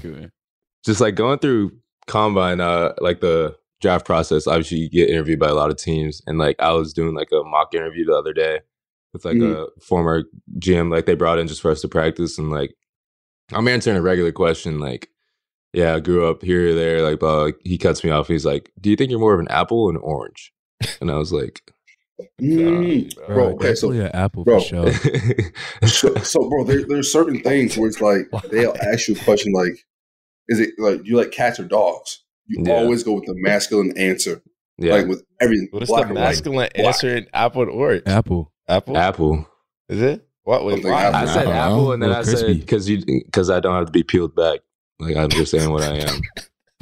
[0.85, 1.72] just like going through
[2.07, 6.20] combine uh like the draft process obviously you get interviewed by a lot of teams
[6.26, 8.61] and like i was doing like a mock interview the other day
[9.14, 10.24] with like a former
[10.59, 12.74] gym like they brought in just for us to practice and like
[13.53, 15.09] i'm answering a regular question like
[15.72, 18.44] yeah i grew up here or there like blah like, he cuts me off he's
[18.44, 20.53] like do you think you're more of an apple or an orange
[21.00, 21.62] and i was like
[22.40, 24.61] Mm, Bro, bro, okay, so definitely an apple bro.
[24.61, 24.92] for sure.
[25.88, 29.53] so, so bro, there, there's certain things where it's like they'll ask you a question
[29.53, 29.85] like,
[30.48, 32.74] "Is it like do you like cats or dogs?" You Yeah.
[32.74, 34.42] always go with the masculine answer,
[34.79, 35.68] yeah like with everything.
[35.72, 36.22] What is black the and white.
[36.24, 38.03] masculine answer in apple or orange?
[38.07, 38.53] Apple.
[38.68, 38.96] Apple?
[38.96, 39.48] apple
[39.88, 40.27] Is it?
[40.44, 41.11] What wait, Something why?
[41.11, 41.92] i said I apple know.
[41.92, 42.61] and then Little i said crispy.
[42.61, 44.61] because you because i don't have to be peeled back
[44.98, 46.20] like i'm just saying what i am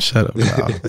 [0.01, 0.35] Shut up.
[0.37, 0.69] Kyle.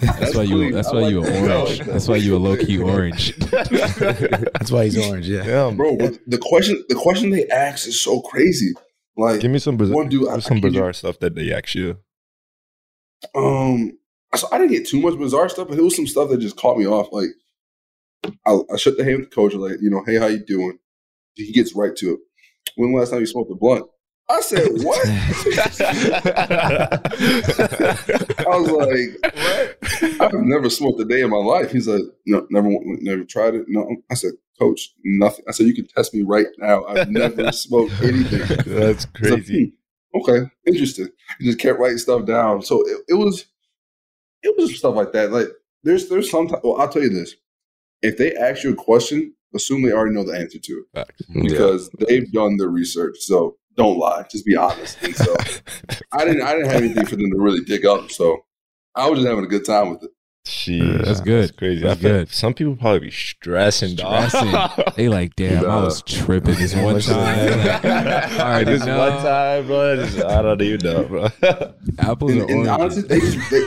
[0.00, 0.58] That's why you.
[0.60, 1.42] really- That's I why like you a that.
[1.50, 1.68] Orange.
[1.68, 1.92] like that.
[1.92, 3.36] That's why you a low key orange.
[3.36, 5.28] That's why he's orange.
[5.28, 5.42] Yeah.
[5.44, 5.96] Damn, bro.
[5.98, 8.72] but The question, the question they ask is so crazy.
[9.18, 11.52] Like, Give me some bizarre, One dude, I- some I can- bizarre stuff that they
[11.52, 11.98] ask you.
[13.34, 13.98] Um,
[14.34, 16.56] so I didn't get too much bizarre stuff, but it was some stuff that just
[16.56, 17.08] caught me off.
[17.12, 17.30] Like,
[18.46, 20.78] I, I shook the hand with the coach, like, you know, hey, how you doing?
[21.34, 22.20] He gets right to it.
[22.76, 23.86] When last time you smoked a blunt?
[24.28, 25.06] I said, what?
[28.46, 30.34] I was like, what?
[30.34, 31.70] I've never smoked a day in my life.
[31.70, 32.68] He's like, no, never,
[33.00, 33.66] never tried it.
[33.68, 35.44] No, I said, coach, nothing.
[35.48, 36.84] I said, you can test me right now.
[36.86, 38.40] I've never smoked anything.
[38.66, 39.74] That's He's like, crazy.
[40.12, 41.08] "Hmm, okay, interesting.
[41.38, 42.62] He just kept writing stuff down.
[42.62, 43.46] So it, it was,
[44.42, 45.30] it was stuff like that.
[45.30, 45.48] Like
[45.84, 46.62] there's, there's sometimes.
[46.64, 47.34] Well, I'll tell you this:
[48.02, 51.22] if they ask you a question, assume they already know the answer to it Facts.
[51.32, 53.16] because they've done their research.
[53.20, 54.24] So don't lie.
[54.30, 54.98] Just be honest.
[55.02, 55.34] And so
[56.12, 58.10] I didn't, I didn't have anything for them to really dig up.
[58.10, 58.44] So
[58.94, 60.10] I was just having a good time with it.
[60.46, 61.56] Jeez, That's good.
[61.56, 61.82] crazy.
[61.82, 62.34] That's I feel like good.
[62.34, 63.96] Some people probably be stressing.
[63.96, 64.54] Stressing.
[64.96, 67.14] They like, damn, I was tripping this one time.
[67.64, 67.82] that?
[67.82, 68.98] Like, I this know.
[68.98, 69.96] one time, bro.
[69.96, 71.28] just- I don't even know, bro.
[71.98, 73.62] Apples And, or and honestly, they just, they,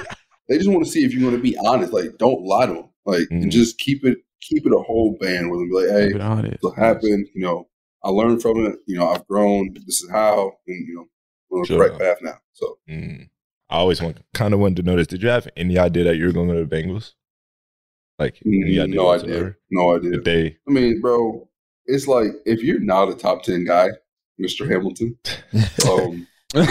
[0.47, 1.91] they just want to see if you're going to be honest.
[1.91, 2.88] Like, don't lie to them.
[3.09, 3.43] Like, Mhm.
[3.43, 5.69] and just keep it, keep it a whole band with them.
[5.69, 6.63] Be like, hey, Keep it honest.
[6.63, 7.27] what happened.
[7.33, 7.67] You know,
[8.03, 8.79] I learned from it.
[8.87, 9.73] You know, I've grown.
[9.85, 11.05] This is how, and you know,
[11.49, 11.77] we're on Sure.
[11.77, 12.39] the correct path now.
[12.53, 13.29] So Mm.
[13.69, 15.07] I always want, kind of wanted to know this.
[15.07, 17.13] Did you have any idea that you were going to the Bengals?
[18.17, 19.57] Like, any mm, idea no idea, whatsoever?
[19.71, 20.11] no idea.
[20.11, 20.57] Did they?
[20.67, 21.47] I mean, bro,
[21.85, 23.89] it's like if you're not a top ten guy,
[24.37, 25.17] Mister Hamilton,
[25.89, 26.63] um, you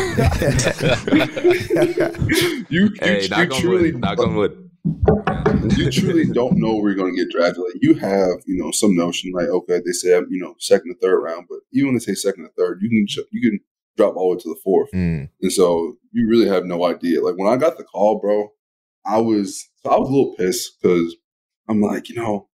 [2.69, 6.91] you, hey you knock on truly wood knock on wood you truly don't know where
[6.91, 7.63] you're going to get drafted.
[7.65, 10.99] Like you have, you know, some notion like, okay, they say, you know, second or
[11.01, 13.61] third round, but even when they say second or third, you can, you can,
[13.99, 14.91] drop all the way to the fourth.
[14.95, 15.29] Mm.
[15.43, 17.23] And so you really have no idea.
[17.23, 18.53] Like when I got the call, bro,
[19.05, 21.17] I was so I was a little pissed because
[21.69, 22.49] I'm like, you know,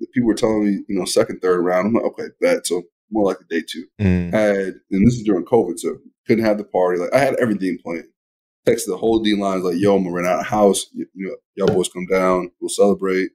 [0.00, 1.86] the people were telling me, you know, second, third round.
[1.86, 2.66] I'm like, okay, bet.
[2.66, 3.86] So more like a day two.
[4.00, 4.32] Mm.
[4.32, 6.98] Had and this is during COVID, so couldn't have the party.
[6.98, 8.08] Like I had everything planned.
[8.66, 10.86] Texted the whole D lines like, yo, I'm gonna rent out a house.
[10.92, 13.30] You, you know, y'all boys come down, we'll celebrate.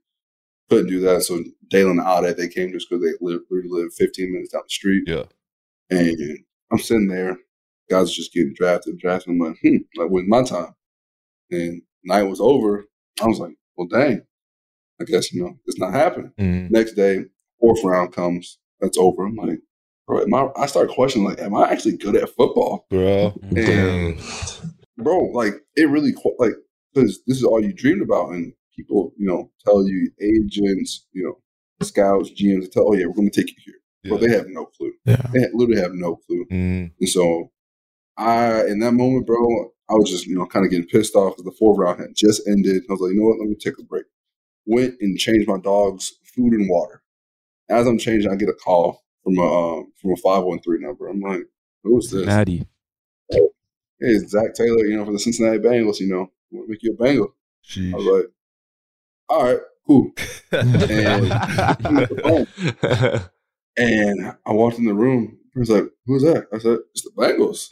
[0.69, 1.23] Couldn't do that.
[1.23, 4.61] So Daelin and Ade, they came just because they live literally live 15 minutes down
[4.63, 5.03] the street.
[5.07, 5.23] Yeah.
[5.89, 6.39] And
[6.71, 7.37] I'm sitting there,
[7.89, 9.33] guys are just getting drafted, drafted.
[9.33, 10.73] I'm like, hmm, like when's my time?
[11.51, 12.85] And night was over.
[13.21, 14.21] I was like, well, dang.
[14.99, 16.31] I guess, you know, it's not happening.
[16.39, 16.71] Mm.
[16.71, 17.25] Next day,
[17.59, 18.59] fourth round comes.
[18.79, 19.25] That's over.
[19.25, 19.59] I'm like,
[20.07, 22.85] bro, am I, I start questioning, like, am I actually good at football?
[22.89, 23.37] Bro.
[23.55, 24.19] And,
[24.97, 26.53] bro, like, it really, like,
[26.93, 28.29] because this is all you dreamed about.
[28.29, 33.13] And people, you know, tell you, agents, you know, scouts, GMs, tell, oh, yeah, we're
[33.13, 33.75] going to take you here.
[34.07, 34.93] But they have no clue.
[35.05, 35.25] Yeah.
[35.33, 36.45] They literally have no clue.
[36.51, 36.91] Mm.
[36.99, 37.51] And so
[38.17, 39.37] I, in that moment, bro,
[39.89, 42.15] I was just, you know, kind of getting pissed off because the fourth round had
[42.15, 42.83] just ended.
[42.89, 43.39] I was like, you know what?
[43.39, 44.05] Let me take a break.
[44.65, 47.01] Went and changed my dog's food and water.
[47.69, 50.79] As I'm changing, I get a call from a um, from a five one three
[50.79, 51.07] number.
[51.07, 51.41] I'm like,
[51.83, 52.25] who is this?
[52.25, 52.67] Natty.
[53.99, 54.85] Hey, it's Zac Taylor.
[54.85, 55.99] You know, for the Cincinnati Bengals.
[55.99, 57.33] You know, want to make you a Bengal.
[57.77, 58.25] I was like,
[59.29, 60.11] all right, cool.
[60.51, 63.29] and, hung up the phone.
[63.77, 65.37] and I walked in the room.
[65.53, 67.69] He was like, "Who's that?" I said, "It's the Bengals."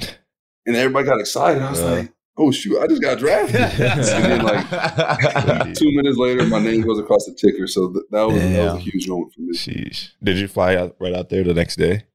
[0.66, 1.62] And everybody got excited.
[1.62, 1.86] I was Yeah.
[1.92, 2.80] like, "Oh shoot!
[2.82, 7.34] I just got drafted." and then, like two minutes later, my name goes across the
[7.36, 7.68] ticker.
[7.68, 9.54] So th- that was that was a huge moment for me.
[9.54, 10.12] Sheesh.
[10.24, 12.06] Did you fly out right out there the next day?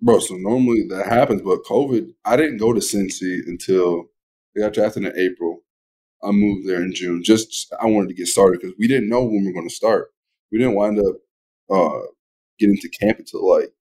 [0.00, 4.06] Bro, so normally that happens, but COVID, I didn't go to Cincy until
[4.56, 5.60] I got drafted in April.
[6.22, 7.22] I moved there in June.
[7.22, 9.74] Just I wanted to get started because we didn't know when we were going to
[9.74, 10.08] start.
[10.50, 11.16] We didn't wind up
[11.70, 12.06] uh,
[12.58, 13.72] getting to camp until like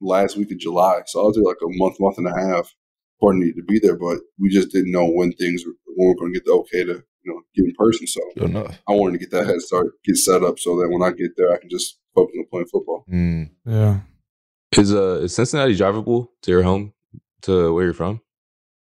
[0.00, 1.00] last week of July.
[1.06, 2.74] So I was there like a month, month and a half
[3.18, 3.96] before I needed to be there.
[3.96, 6.52] But we just didn't know when things were when we were going to get the
[6.52, 8.06] okay to you know get in person.
[8.06, 8.20] So
[8.86, 11.36] I wanted to get that head start, get set up, so that when I get
[11.36, 13.04] there, I can just focus on playing football.
[13.10, 13.50] Mm.
[13.64, 14.00] Yeah.
[14.72, 16.92] Is uh is Cincinnati drivable to your home
[17.42, 18.20] to where you're from?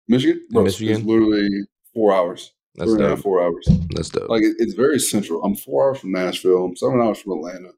[0.07, 0.97] Michigan, In Bro, it's- Michigan?
[0.97, 1.49] it's literally
[1.93, 2.51] four hours.
[2.75, 3.23] That's Three and a half, dope.
[3.23, 3.67] four hours.
[3.95, 4.29] That's dope.
[4.29, 5.43] Like it, it's very central.
[5.43, 6.65] I'm four hours from Nashville.
[6.65, 7.69] I'm seven hours from Atlanta.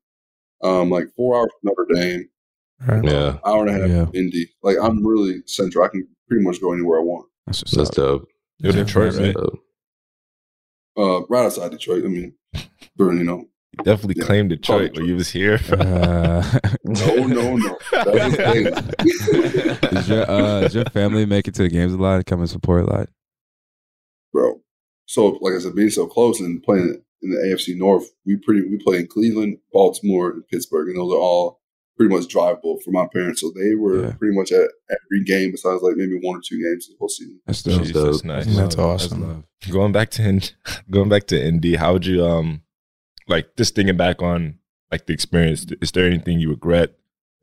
[0.63, 2.29] Um, like four hours from Notre Dame.
[3.03, 4.05] yeah, Hour and a half Yeah.
[4.05, 4.49] from Indy.
[4.63, 5.83] Like I'm really central.
[5.85, 7.27] I can pretty much go anywhere I want.
[7.45, 7.95] That's what's that's up.
[7.95, 8.29] dope.
[8.59, 9.35] You're Detroit, right?
[9.35, 9.59] dope.
[10.97, 12.03] Uh, right outside Detroit.
[12.03, 12.33] I mean,
[12.97, 14.25] for, you know, You definitely Yeah.
[14.25, 15.59] claimed Detroit Probably when you was here.
[15.71, 17.77] Uh, no, no, no.
[17.91, 19.89] That's the thing.
[19.91, 22.25] does your uh, does your family make it to the games a lot?
[22.25, 23.09] Come and support a lot?
[24.33, 24.61] bro.
[25.05, 28.61] So, like I said, being so close and playing in the AFC North, we pretty
[28.67, 31.61] we play in Cleveland, Baltimore, and Pittsburgh, and those are all
[31.97, 33.41] pretty much drivable for my parents.
[33.41, 34.11] So they were Yeah.
[34.13, 37.39] pretty much at every game besides like maybe one or two games the whole season.
[37.45, 37.63] That's.
[37.63, 38.45] Jeez, that's nice.
[38.45, 39.01] That's love.
[39.01, 39.21] awesome.
[39.21, 39.43] love.
[39.71, 40.41] going back to
[40.91, 42.61] going back to Indy, how would you um
[43.27, 44.57] like just thinking back on
[44.91, 45.65] like the experience?
[45.81, 46.93] Is there anything you regret?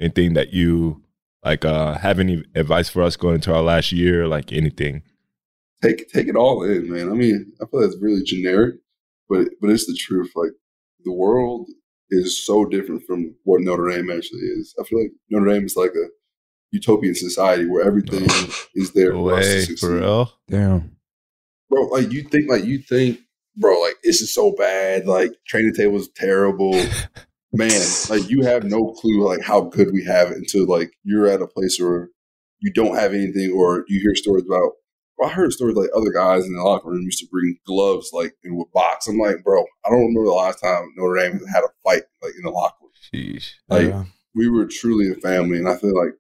[0.01, 1.03] Anything that you
[1.45, 4.27] like uh have any advice for us going into our last year?
[4.27, 5.03] Like anything?
[5.83, 7.11] Take take it all in, man.
[7.11, 8.77] I mean, I feel that's really generic,
[9.29, 10.33] but but it's the truth.
[10.35, 10.53] Like
[11.05, 11.69] the world
[12.11, 14.75] is so different from what Notre Dame actually is.
[14.81, 16.07] I feel like Notre Dame is like a
[16.71, 18.25] utopian society where everything
[18.75, 19.79] is there for us to Way succeed.
[19.79, 20.33] for real?
[20.49, 20.97] Damn.
[21.71, 21.83] bro.
[21.87, 23.21] Like you think, like you think,
[23.57, 23.81] bro.
[23.81, 25.07] Like this is so bad.
[25.07, 26.73] Like training table is terrible,
[27.53, 27.81] man.
[28.11, 31.43] Like you have no clue like how good we have it until like you're at
[31.43, 32.09] a place where
[32.61, 34.73] you don't have anything, or you hear stories about.
[35.17, 38.11] Well, I heard stories like other guys in the locker room used to bring gloves
[38.13, 39.07] like in a box.
[39.07, 42.33] I'm like, bro, I don't remember the last time Notre Dame had a fight like
[42.37, 42.91] in the locker room.
[43.13, 43.51] Sheesh.
[43.69, 44.05] Like Yeah.
[44.35, 46.15] we were truly a family, and I feel like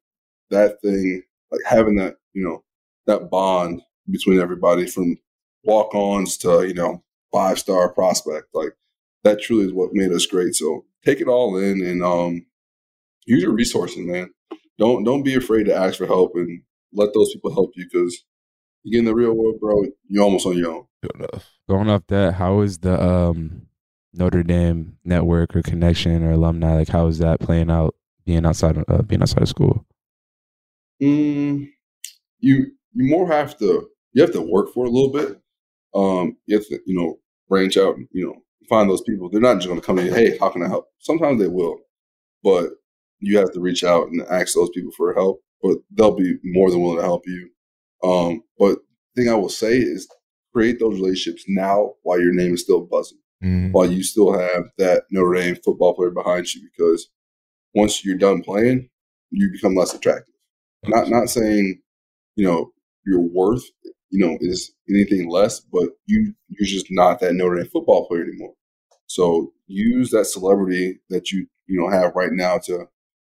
[0.50, 2.62] that thing, like having that, you know,
[3.06, 5.16] that bond between everybody from
[5.64, 7.02] walk-ons to you know
[7.34, 8.72] five-star prospect, like
[9.24, 10.54] that truly is what made us great.
[10.54, 12.46] So take it all in and um,
[13.26, 14.30] use your resources, man.
[14.78, 18.24] Don't don't be afraid to ask for help and let those people help you because
[18.82, 19.84] you get in the real world, bro.
[20.08, 20.86] You're almost on your own.
[21.02, 21.50] Good enough.
[21.68, 23.66] Going off that, how is the um
[24.12, 26.76] Notre Dame network or connection or alumni?
[26.76, 27.94] Like, how is that playing out?
[28.26, 29.84] Being outside, of, uh, being outside of school.
[31.02, 31.68] Mm,
[32.38, 35.38] you you more have to you have to work for a little bit.
[35.94, 37.18] Um, you have to you know
[37.54, 37.96] branch out.
[37.96, 38.36] and, You know,
[38.68, 39.28] find those people.
[39.30, 40.12] They're not just going to come in.
[40.12, 40.86] Hey, how can I help?
[40.98, 41.76] Sometimes they will,
[42.42, 42.70] but
[43.20, 45.40] you have to reach out and ask those people for help.
[45.62, 47.48] But they'll be more than willing to help you.
[48.02, 48.78] Um, but
[49.14, 50.08] the thing I will say is
[50.52, 53.72] create those relationships now while your name is still buzzing Mhm.
[53.72, 57.08] while you still have that Notre Dame football player behind you because
[57.74, 58.88] once you're done playing,
[59.30, 60.34] you become less attractive.
[60.86, 61.80] Not not saying
[62.36, 62.72] you know,
[63.06, 63.62] your worth,
[64.14, 68.22] you know, is anything less, but you you're just not that Notre Dame football player
[68.22, 68.54] anymore.
[69.06, 72.86] So use that celebrity that you you know have right now to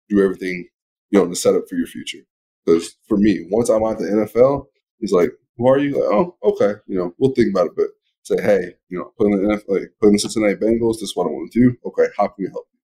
[0.09, 0.69] do everything
[1.11, 2.25] you know to set up for your future.
[2.65, 4.67] Because for me, once I'm at the NFL,
[5.01, 5.93] it's like, who are you?
[5.97, 7.73] Like, oh, okay, you know, we'll think about it.
[7.77, 7.89] But
[8.23, 10.95] say, hey, you know, put in the NFL, like, put in the Cincinnati Bengals.
[10.95, 11.77] This is what I want to do.
[11.85, 12.79] Okay, how can we help you?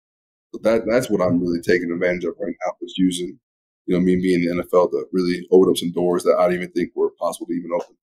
[0.53, 2.72] So that that's what I'm really taking advantage of right now.
[2.82, 3.38] Is using,
[3.87, 6.49] you know, me being in the NFL to really open up some doors that I
[6.49, 7.97] didn't even think were possible to even open.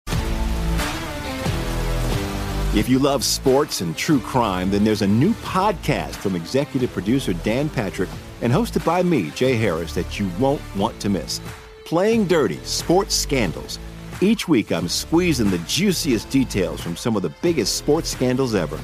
[2.74, 7.34] If you love sports and true crime, then there's a new podcast from executive producer
[7.34, 8.08] Dan Patrick
[8.42, 11.42] and hosted by me, Jay Harris, that you won't want to miss.
[11.86, 13.78] Playing Dirty Sports Scandals.
[14.22, 18.80] Each week, I'm squeezing the juiciest details from some of the biggest sports scandals ever.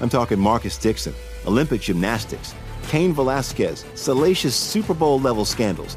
[0.00, 1.14] I'm talking Marcus Dixon,
[1.46, 2.54] Olympic gymnastics,
[2.88, 5.96] Cain Velasquez, salacious Super Bowl level scandals.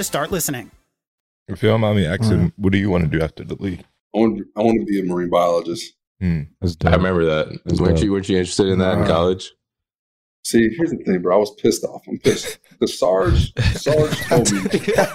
[0.00, 0.70] to start listening.
[1.46, 3.84] If you don't mind me asking, what do you want to do after the league?
[4.14, 5.92] I want, I want to be a marine biologist.
[6.20, 6.42] Hmm.
[6.62, 7.60] I remember that.
[7.78, 9.52] weren't you weren't you interested in that in college?
[10.42, 11.36] See, here's the thing, bro.
[11.36, 12.02] I was pissed off.
[12.08, 12.58] I'm pissed.
[12.80, 14.60] The Sarge, Sarge told me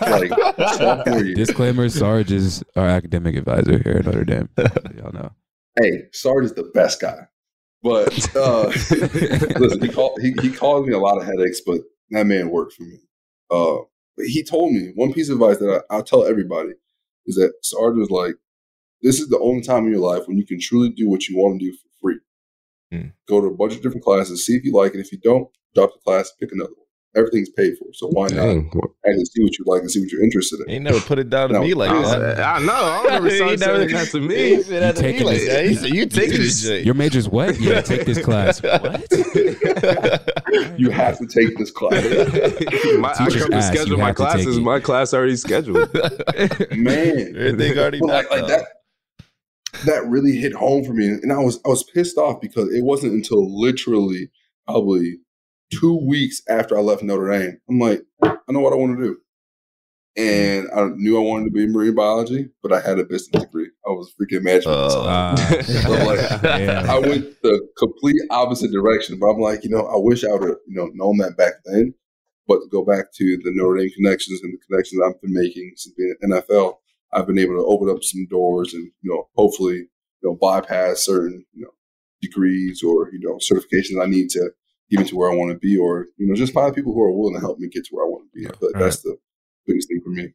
[0.01, 1.33] like sophomore year.
[1.33, 4.49] Disclaimer: Sarge is our academic advisor here at Notre Dame.
[4.97, 5.31] Y'all know.
[5.79, 7.27] Hey, Sarge is the best guy.
[7.81, 8.67] But uh,
[9.59, 11.81] listen, he called he, he caused me a lot of headaches, but
[12.11, 12.99] that man worked for me.
[13.49, 13.77] Uh,
[14.17, 16.71] but he told me one piece of advice that I, I'll tell everybody
[17.25, 18.35] is that Sarge was like,
[19.01, 21.37] "This is the only time in your life when you can truly do what you
[21.37, 22.19] want to do for free.
[22.91, 23.09] Hmm.
[23.27, 24.99] Go to a bunch of different classes, see if you like it.
[24.99, 26.84] If you don't, drop the class, pick another one.
[27.15, 28.69] Everything's paid for, so why Dang.
[28.73, 31.19] not actually see what you like and see what you're interested in?" He never put
[31.19, 32.39] it down to No, me like I- that.
[32.39, 32.73] I know.
[32.73, 34.35] I never He never- saying that to me.
[34.55, 35.65] He said that to me taking like this- that.
[35.65, 37.59] He said, "You take this shit." Your major's what?
[37.59, 38.61] Yeah, take this class.
[38.85, 39.11] What?
[40.77, 42.03] You have to take this class.
[42.99, 44.59] my, I Teachers come to schedule my have to take classes.
[44.59, 45.93] My class already scheduled.
[46.71, 47.33] man.
[47.35, 48.65] Everything already But like, like that
[49.85, 52.81] that really hit home for me and i was i was pissed off because it
[52.81, 54.31] wasn't until literally
[54.65, 55.17] probably
[55.71, 59.03] two weeks after i left notre dame i'm like i know what i want to
[59.03, 59.17] do
[60.17, 63.43] and i knew i wanted to be in marine biology but i had a business
[63.43, 66.89] degree i was freaking management Uh, so like, Damn.
[66.89, 69.19] I went the complete opposite direction.
[69.19, 71.53] But I'm like, you know, I wish I would have, you know, known that back
[71.65, 71.93] then.
[72.47, 75.73] But to go back to the Notre Dame connections and the connections I've been making
[75.75, 76.75] since being in NFL,
[77.13, 79.89] I've been able to open up some doors and, you know, hopefully, you
[80.23, 81.71] know, bypass certain, you know,
[82.21, 84.51] degrees or, you know, certifications I need to
[84.89, 87.01] get me to where I want to be or, you know, just find people who
[87.01, 88.45] are willing to help me get to where I want to be.
[88.47, 89.17] I feel like that's the
[89.65, 90.33] biggest thing for me.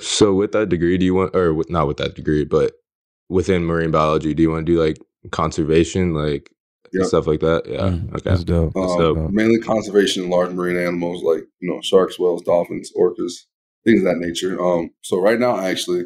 [0.00, 2.72] so with that degree, do you want, or with, not with that degree, but
[3.28, 4.98] within marine biology, do you want to do like
[5.32, 6.50] conservation, like
[6.92, 7.04] Yeah.
[7.04, 7.62] stuff like that?
[7.66, 7.80] Yeah.
[7.88, 8.30] Mm, okay.
[8.30, 8.72] That's dope.
[8.74, 9.30] That's Um, dope.
[9.30, 13.32] mainly conservation in large marine animals like you know sharks, whales, dolphins, orcas,
[13.84, 14.60] things of that nature.
[14.62, 16.04] Um, so right now, actually,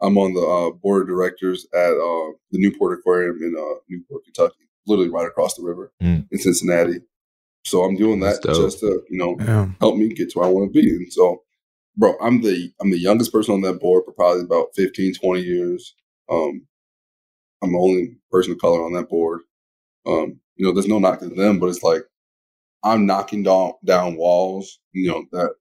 [0.00, 4.24] I'm on the uh, board of directors at uh, the Newport Aquarium in uh, Newport,
[4.24, 6.26] Kentucky, literally right across the river Mm.
[6.30, 7.00] in Cincinnati.
[7.66, 9.68] So I'm doing that just to you know Yeah.
[9.80, 10.88] help me get to where I want to be.
[10.88, 11.42] And so,
[11.96, 15.40] bro, I'm the I'm the youngest person on that board for probably about 15, 20
[15.42, 15.94] years.
[16.30, 16.66] Um,
[17.62, 19.40] I'm the only person of color on that board.
[20.06, 22.02] Um, you know, there's no knock to them, but it's like
[22.84, 25.54] I'm knocking down down walls, you know, that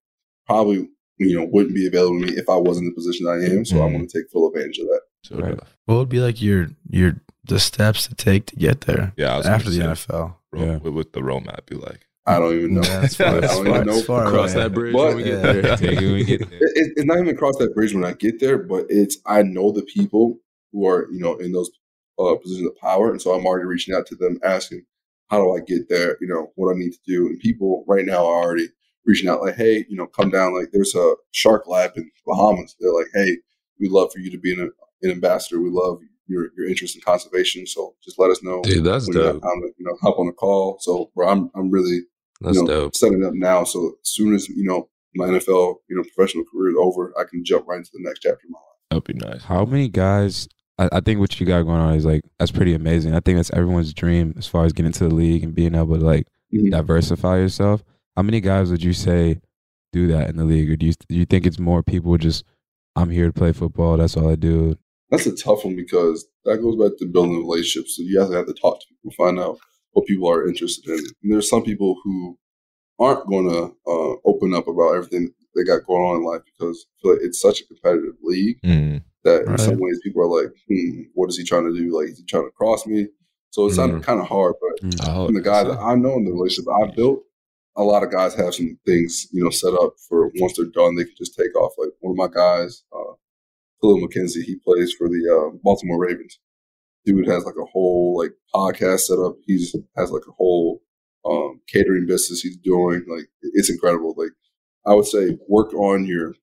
[0.45, 0.87] probably
[1.17, 3.65] you know wouldn't be available to me if I wasn't in the position I am.
[3.65, 5.01] So I want to take full advantage of that.
[5.23, 5.59] So right.
[5.85, 9.13] What would be like your your the steps to take to get there?
[9.17, 10.35] Yeah, after the say, NFL.
[10.55, 10.77] Ro- Yeah.
[10.77, 12.05] what would the roadmap be like?
[12.27, 12.81] I don't even know.
[12.83, 13.93] Yeah, it's far- I don't far- even know.
[13.97, 14.63] it's far Cross away.
[14.63, 15.53] that bridge But- when we get Yeah.
[15.53, 15.77] there.
[15.77, 16.59] Take it we get there.
[16.59, 19.43] It- it- it's not even cross that bridge when I get there, but it's I
[19.43, 20.39] know the people
[20.71, 21.69] who are you know in those
[22.17, 24.83] uh, positions of power, and so I'm already reaching out to them, asking
[25.27, 26.17] how do I get there?
[26.21, 28.69] You know what I need to do, and people right now are already
[29.05, 30.55] reaching out like, hey, you know, come down.
[30.57, 32.75] Like there's a shark lab in Bahamas.
[32.79, 33.37] They're like, hey,
[33.79, 34.71] we'd love for you to be an,
[35.03, 35.61] an ambassador.
[35.61, 39.17] We love your your interest in conservation, so just let us know Dude, that's when
[39.17, 39.41] you dope.
[39.41, 40.77] time to you know hop on a call.
[40.79, 42.01] So bro, I'm I'm really
[42.41, 42.95] That's you know, dope.
[42.95, 43.63] setting up now.
[43.63, 47.23] So as soon as you know my NFL, you know, professional career is over, I
[47.29, 49.03] can jump right into the next chapter of my life.
[49.03, 49.43] That'd be nice.
[49.45, 50.47] How many guys?
[50.77, 53.13] I, I think what you got going on is like that's pretty amazing.
[53.15, 55.97] I think that's everyone's dream as far as getting into the league and being able
[55.97, 56.71] to like Mhm.
[56.71, 57.83] diversify yourself.
[58.15, 59.39] How many guys would you say
[59.93, 62.43] do that in the league, or do you do you think it's more people just
[62.97, 64.77] I'm here to play football, that's all I do?
[65.17, 67.95] That's a tough one because that goes back to building relationships.
[67.95, 69.59] So you have to have to talk to people, find out
[69.91, 70.99] what people are interested in.
[71.23, 72.37] And there's some people who
[72.99, 76.85] aren't going to uh, open up about everything they got going on in life because
[77.01, 79.01] feel like it's such a competitive league Mm.
[79.23, 81.97] that in some ways people are like, hmm, what is he trying to do?
[81.97, 83.07] Like, is he trying to cross me?
[83.51, 84.03] So it's Mhm.
[84.03, 86.95] kind of hard, but Oh, from the guys that I know in the relationship I've
[86.95, 87.23] built,
[87.75, 90.95] a lot of guys have some things, you know, set up for once they're done,
[90.95, 91.73] they can just take off.
[91.77, 93.13] Like one of my guys, uh,
[93.85, 96.39] Khalil McKenzie, he plays for the uh, Baltimore Ravens.
[97.05, 99.35] Dude has like a whole like podcast set up.
[99.45, 100.81] He's has like a whole
[101.23, 103.05] um, catering business he's doing.
[103.07, 104.15] Like it's incredible.
[104.17, 104.31] Like
[104.87, 106.33] I would say, work on your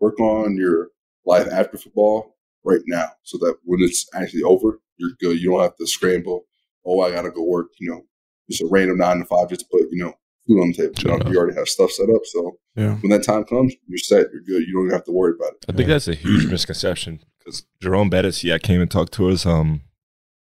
[0.00, 0.88] work on your
[1.26, 5.38] life after football right now, so that when it's actually over, you're good.
[5.38, 6.46] You don't have to scramble.
[6.86, 7.68] Oh, I gotta go work.
[7.78, 8.02] You know,
[8.50, 10.14] just a random nine to five just put you know
[10.50, 10.94] food on the table.
[10.98, 12.94] You, know, you already have stuff set up, so Yeah.
[12.96, 14.26] when that time comes, you're set.
[14.32, 14.66] You're good.
[14.66, 15.64] You don't even have to worry about it.
[15.68, 19.46] I think that's a huge misconception because Jerome Bettis, yeah, came and talked to us.
[19.46, 19.82] Um,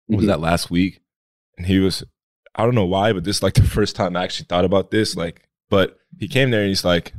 [0.07, 0.29] what was Mhm.
[0.29, 1.01] that last week?
[1.57, 2.03] And he was,
[2.55, 4.91] I don't know why, but this is like the first time I actually thought about
[4.91, 5.15] this.
[5.15, 7.13] Like, but he came there and he's like,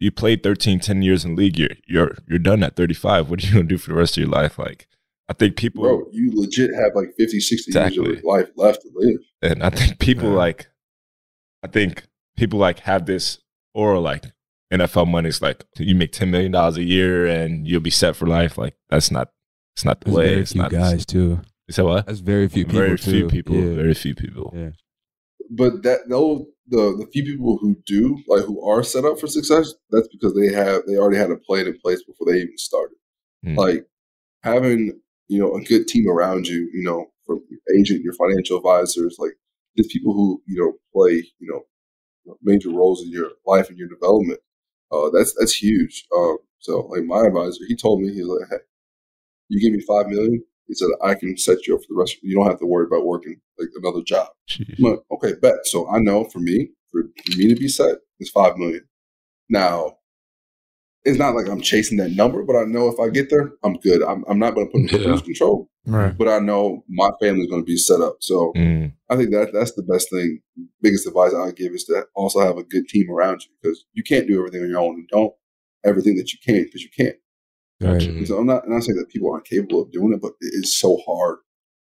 [0.00, 1.58] "You played 13, 10 years in league.
[1.58, 3.30] You're you're you're done at 35.
[3.30, 4.86] What are you gonna do for the rest of your life?" Like,
[5.28, 8.90] I think people, Bro, you legit have like 50, 60 years of life left to
[8.94, 9.20] live.
[9.42, 10.36] and I think people Yeah.
[10.36, 10.66] like,
[11.62, 12.04] I think
[12.36, 13.38] people like have this
[13.74, 14.24] aura like
[14.72, 18.16] NFL money is like you make ten million dollars a year and you'll be set
[18.16, 18.58] for life.
[18.58, 19.30] Like that's not,
[19.74, 20.28] it's not the There's way.
[20.28, 21.40] very It's few not guys too.
[21.68, 22.06] You said what?
[22.06, 22.80] That's very few people.
[22.80, 23.56] very few people.
[23.56, 23.74] Yeah.
[23.74, 24.52] Very few people.
[24.56, 24.70] Yeah.
[25.50, 29.28] But that those the the few people who do like who are set up for
[29.28, 32.58] success, that's because they have they already had a plan in place before they even
[32.58, 32.96] started.
[33.44, 33.54] Hmm.
[33.54, 33.86] Like
[34.42, 38.56] having you know a good team around you, you know, from your agent, your financial
[38.56, 39.32] advisors, like
[39.76, 41.62] there's people who you know play you know
[42.42, 44.40] major roles in your life and your development.
[44.92, 46.06] Uh, that's that's huge.
[46.16, 48.56] Um, so like my advisor, he told me he's like, hey,
[49.48, 50.42] you give me five million.
[50.66, 52.14] He said I can set you up for the rest.
[52.14, 54.28] Of, you don't have to worry about working like another job.
[54.78, 55.66] I'm like, okay, bet.
[55.66, 57.04] So I know for me, for
[57.36, 58.86] me to be set, is five million.
[59.48, 59.95] Now,
[61.06, 63.74] it's not like I'm chasing that number, but I know if I get there, I'm
[63.78, 64.02] good.
[64.02, 65.06] I'm, I'm not going to put in Yeah.
[65.06, 66.16] cruise control, Right.
[66.18, 68.16] but I know my family's going to be set up.
[68.20, 68.92] So Mm.
[69.08, 70.40] I think that that's the best thing.
[70.82, 74.02] Biggest advice I give is to also have a good team around you because you
[74.02, 74.94] can't do everything on your own.
[74.96, 75.32] And don't
[75.84, 77.16] everything that you can because you can't.
[77.80, 78.26] Right.
[78.26, 80.76] So I'm not, I'm not saying that people aren't capable of doing it, but it's
[80.78, 81.38] so hard.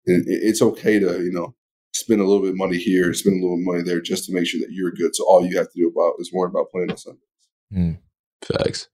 [0.06, 1.54] And it's okay to, you know,
[1.94, 4.46] spend a little bit of money here, spend a little money there just to make
[4.46, 5.14] sure that you're good.
[5.14, 7.98] So all you have to do about is worry about playing on Sunday.
[8.42, 8.88] Facts.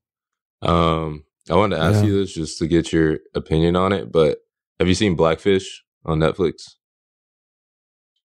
[0.63, 2.11] Um, I wanted to ask Yeah.
[2.11, 4.39] you this just to get your opinion on it, but
[4.79, 6.75] have you seen Blackfish on Netflix?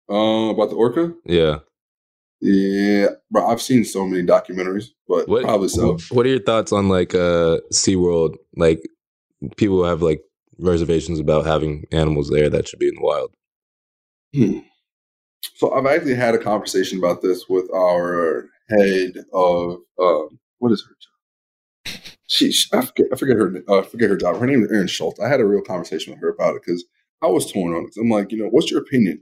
[0.10, 1.14] Uh, about the orca?
[1.26, 1.60] Yeah.
[2.42, 5.98] Yeah, bro, I've seen so many documentaries, but What probably so.
[6.12, 8.36] What are your thoughts on like uh SeaWorld?
[8.58, 8.82] Like
[9.56, 10.22] people have like
[10.60, 13.34] reservations about having animals there that should be in the wild.
[14.36, 14.60] Hmm.
[15.56, 20.84] So I've actually had a conversation about this with our head of um, what is
[20.86, 22.02] her job?
[22.34, 24.38] She, she- I forget, I forget her, uh, I forget her job.
[24.38, 25.20] Her name is Erin Schultz.
[25.20, 26.86] I had a real conversation with her about it because
[27.22, 27.96] I was torn on it.
[28.00, 29.22] I'm like, you know, what's your opinion?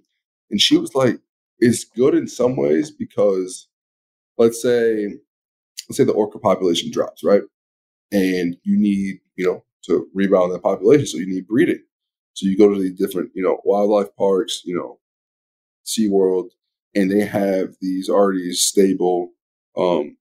[0.49, 1.19] And she was like,
[1.59, 3.67] it's good in some ways because,
[4.37, 5.07] let's say,
[5.89, 7.43] let's say the orca population drops, right?
[8.11, 11.83] And you need, you know, to rebound that population, so you need breeding.
[12.33, 14.99] So you go to these different, you know, wildlife parks, you know,
[15.85, 16.49] SeaWorld,
[16.95, 19.31] and they have these already stable
[19.77, 20.17] um,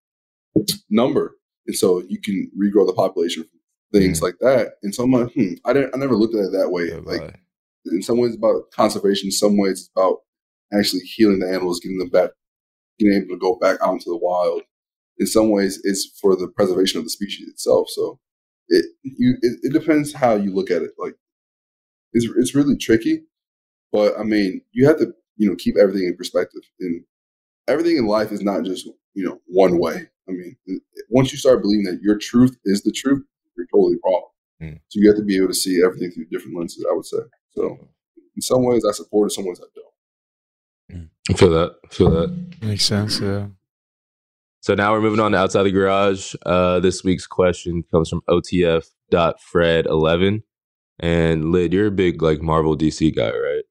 [0.90, 1.36] number.
[1.70, 3.44] And so you can regrow the population
[3.92, 4.72] things like that.
[4.82, 6.90] And so I'm like, hmm, I didn't, I never looked at it that way.
[7.04, 7.40] Like
[7.86, 9.28] in some ways, it's about conservation.
[9.28, 10.18] In some ways, it's about
[10.72, 12.30] actually healing the animals, getting them back,
[12.98, 14.62] getting able to go back out into the wild.
[15.18, 17.88] In some ways, it's for the preservation of the species itself.
[17.90, 18.18] So
[18.68, 20.92] it you it, it depends how you look at it.
[20.98, 21.14] Like
[22.12, 23.22] it's it's really tricky,
[23.92, 26.62] but I mean, you have to you know keep everything in perspective.
[26.80, 27.04] And
[27.68, 30.08] everything in life is not just you know one way.
[30.30, 30.56] I mean,
[31.08, 33.22] once you start believing that your truth is the truth,
[33.56, 34.26] you're totally wrong.
[34.62, 34.80] Mm.
[34.88, 36.86] So you have to be able to see everything through different lenses.
[36.88, 37.18] I would say.
[37.50, 37.88] So
[38.36, 39.32] in some ways, I support it.
[39.32, 39.86] In some ways, I don't.
[41.30, 41.74] I feel that.
[41.84, 42.62] I feel that.
[42.62, 43.20] Makes sense.
[43.20, 43.48] Yeah.
[44.62, 46.34] So now we're moving on to outside the garage.
[46.44, 50.42] Uh, this week's question comes from OTF.Fred11.
[50.98, 53.62] And Lid, you're a big like Marvel DC guy, right?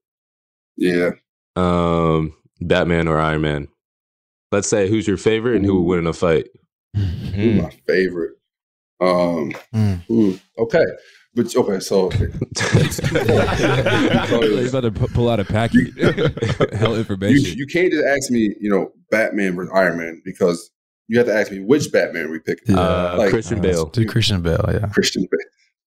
[0.78, 1.12] Yeah.
[1.55, 3.68] Um, Batman or Iron Man?
[4.52, 6.47] Let's say who's your favorite and who would win in a fight.
[6.95, 8.32] Who's my favorite?
[9.02, 10.84] Um, hmm, okay,
[11.36, 13.00] but okay, so He's
[14.74, 15.88] about to pu- pull out a packet.
[16.74, 17.58] Hell you, information.
[17.58, 20.70] you can't just ask me, you know, Batman versus Iron Man because
[21.08, 22.60] you have to ask me which Batman we pick.
[22.70, 23.86] Uh, Like, Christian Bale.
[23.86, 24.66] Do Christian Bale.
[24.70, 24.88] Yeah.
[24.89, 25.39] Christian Bale.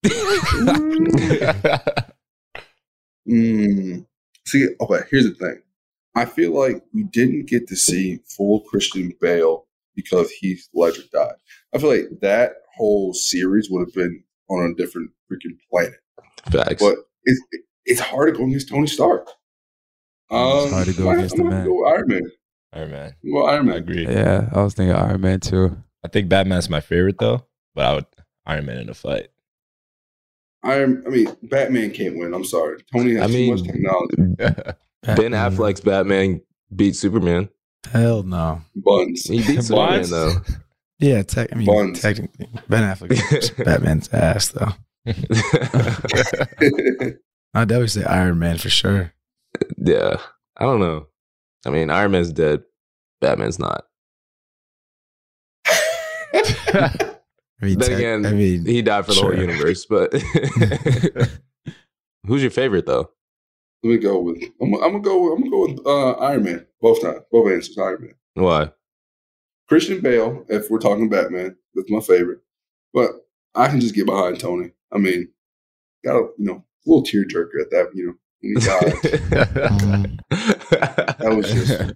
[3.29, 4.05] Mm,
[4.47, 5.63] see, okay, here's the thing.
[6.15, 11.35] I feel like we didn't get to see full Christian Bale because Heath Ledger died.
[11.75, 15.99] I feel like that whole series would have been on a different freaking planet.
[16.51, 16.83] Facts.
[16.83, 17.41] But it's
[17.85, 19.29] it's hard to go against Tony Stark.
[20.31, 21.67] Um, hard to go I'm against gonna the man.
[21.67, 22.31] go Iron Man.
[22.73, 23.15] Iron Man.
[23.25, 23.75] Well, Iron Man.
[23.75, 24.07] I agree.
[24.07, 25.77] Yeah, I was thinking Iron Man too.
[26.05, 28.07] I think Batman's my favorite though, but I would
[28.47, 29.29] Iron Man in a fight.
[30.65, 31.03] Iron.
[31.07, 32.35] I mean, Batman can't win.
[32.35, 32.79] I'm sorry.
[32.93, 34.17] Tony has I too much technology.
[35.03, 36.41] Ben Affleck's Batman
[36.75, 37.49] beat Superman.
[37.91, 38.63] Hell no.
[38.77, 39.25] Buns.
[39.25, 40.33] He beat Superman though.
[41.01, 42.01] Yeah, tech, I mean, Buns.
[42.01, 44.73] technically, Ben Affleck Batman's ass though.
[47.55, 49.13] I'd definitely say Iron Man for sure.
[49.79, 50.17] yeah.
[50.57, 51.07] I don't know.
[51.67, 52.63] I mean, Iron Man's dead.
[53.21, 53.85] Batman's not.
[56.35, 56.91] I
[57.61, 59.87] mean, then tech- again, I mean, he died for the whole universe.
[59.87, 60.13] But
[62.27, 63.11] who's your favorite though?
[63.83, 64.43] Let me go with.
[64.61, 65.22] I'm, I'm gonna go.
[65.22, 66.66] With, I'm gonna go with uh, Iron Man.
[66.80, 67.20] Both times.
[67.33, 67.78] Both answers.
[67.78, 68.14] Iron Man.
[68.35, 68.70] Why?
[69.68, 70.45] Christian Bale.
[70.49, 72.41] If we're talking Batman, that's my favorite.
[72.95, 73.11] But
[73.55, 74.70] I can just get behind Tony.
[74.93, 75.28] I mean,
[76.05, 77.91] got a you know a little tearjerker at that.
[77.95, 80.20] You know, when he died.
[81.18, 81.93] that was just.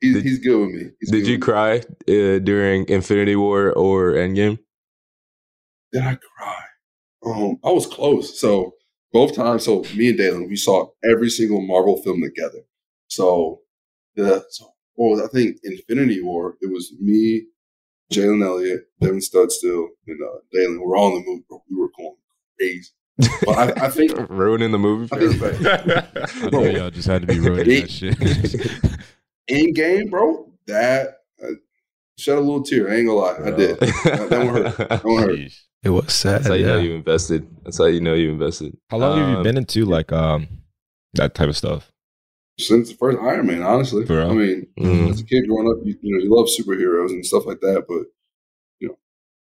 [0.00, 0.90] He's, he's good with me.
[0.98, 4.58] He's Did you cry uh, during Infinity War or Endgame?
[5.92, 6.62] Did I cry?
[7.26, 8.40] Um, I was close.
[8.40, 8.74] So
[9.12, 12.60] both times, so me and Daelin, we saw every single Marvel film together.
[13.08, 13.60] So
[14.14, 16.56] the so was I think Infinity War?
[16.60, 17.46] It was me,
[18.12, 20.80] Jalen Elliott, Devin Studstill, and uh, Daelin.
[20.80, 21.44] We're all in the movie.
[21.48, 21.62] Bro.
[21.70, 22.16] We were going
[22.58, 22.90] crazy.
[23.44, 26.44] But I, I think ruining the movie for I think-.
[26.44, 28.16] I know y'all just had to be ruining that shit.
[29.50, 31.52] Endgame, bro, that uh,
[32.20, 32.90] shed a little tear.
[32.90, 33.78] I ain't gonna lie, I did.
[33.80, 34.76] That, that one hurt.
[34.88, 35.38] That one hurt.
[35.82, 36.40] It was sad.
[36.42, 37.46] That's how you know you invested.
[37.64, 38.76] That's how you know you invested.
[38.90, 40.46] How long have you Um, been into like um
[41.14, 41.90] that type of stuff?
[42.58, 44.04] Since the first Iron Man, honestly.
[44.04, 44.30] For real?
[44.30, 45.10] I mean, Mm.
[45.10, 47.86] as a kid growing up, you, you know, you love superheroes and stuff like that,
[47.88, 48.02] but
[48.80, 48.98] you know,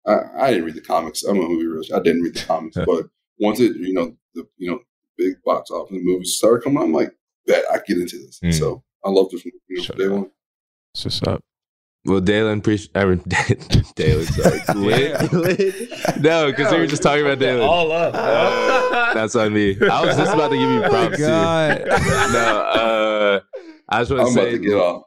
[0.06, 1.22] I, I didn't read the comics.
[1.24, 1.92] I'm a movie rich.
[1.92, 3.06] I didn't read the comics, but
[3.38, 4.80] once it, you know, the you know,
[5.18, 7.12] big box office movies started coming, out, I'm like,
[7.46, 8.40] bet I get into this.
[8.42, 8.54] Mm.
[8.54, 10.30] So I loved it from you know, from day one.
[10.94, 11.42] It's just up.
[12.06, 12.90] Well, Daelin, appreciate.
[12.94, 14.78] I mean, Daelin, sorry.
[14.78, 17.66] Lid- Lid- No, because we were just talking about Daelin.
[17.66, 18.12] All up.
[19.14, 19.76] That's on me.
[19.80, 21.22] I was just about to give you props too.
[21.22, 21.84] God.
[21.86, 23.40] No, uh,
[23.88, 25.04] I just want I'm to about say, to get off.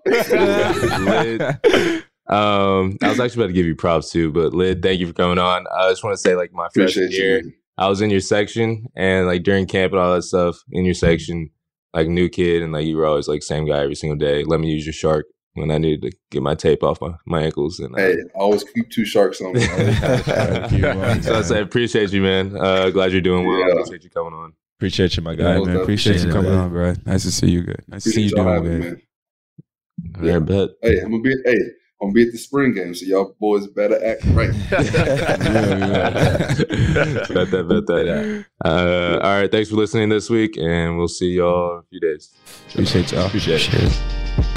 [1.02, 5.08] Lid, um, I was actually about to give you props too, but Lid, thank you
[5.08, 5.66] for coming on.
[5.68, 7.54] I just want to say, like my freshman Appreciate year, you.
[7.78, 10.94] I was in your section, and like during camp and all that stuff, in your
[10.96, 11.50] section,
[11.94, 14.44] like new kid, and like you were always like same guy every single day.
[14.44, 15.26] Let me use your shark
[15.58, 17.80] when I needed to get my tape off my, my ankles.
[17.80, 19.62] And uh, Hey, I always keep two sharks on me.
[19.66, 21.22] Thank you, man.
[21.24, 22.56] so I say appreciate you, man.
[22.56, 23.60] Uh, glad you're doing well.
[23.60, 23.74] Yeah.
[23.74, 24.54] Appreciate you coming on.
[24.78, 25.58] Appreciate you, my guy.
[25.58, 25.78] most man.
[25.78, 26.50] Appreciate you definitely.
[26.50, 26.94] coming on, bro.
[27.06, 27.64] Nice to see you.
[27.64, 27.84] Good.
[27.88, 28.80] Nice to see you Appreciate doing good.
[28.82, 29.02] me, man.
[30.22, 30.70] Yeah, bet.
[30.84, 31.58] Hey, I'm gonna be hey,
[32.00, 34.52] I'm gonna be at the spring game, so y'all boys better act right.
[34.70, 34.78] bet
[37.50, 38.46] that, bet that.
[38.64, 42.00] Uh, all right, thanks for listening this week, and we'll see y'all in a few
[42.00, 42.36] days.
[42.70, 43.26] Appreciate y'all.
[43.26, 44.57] Appreciate it.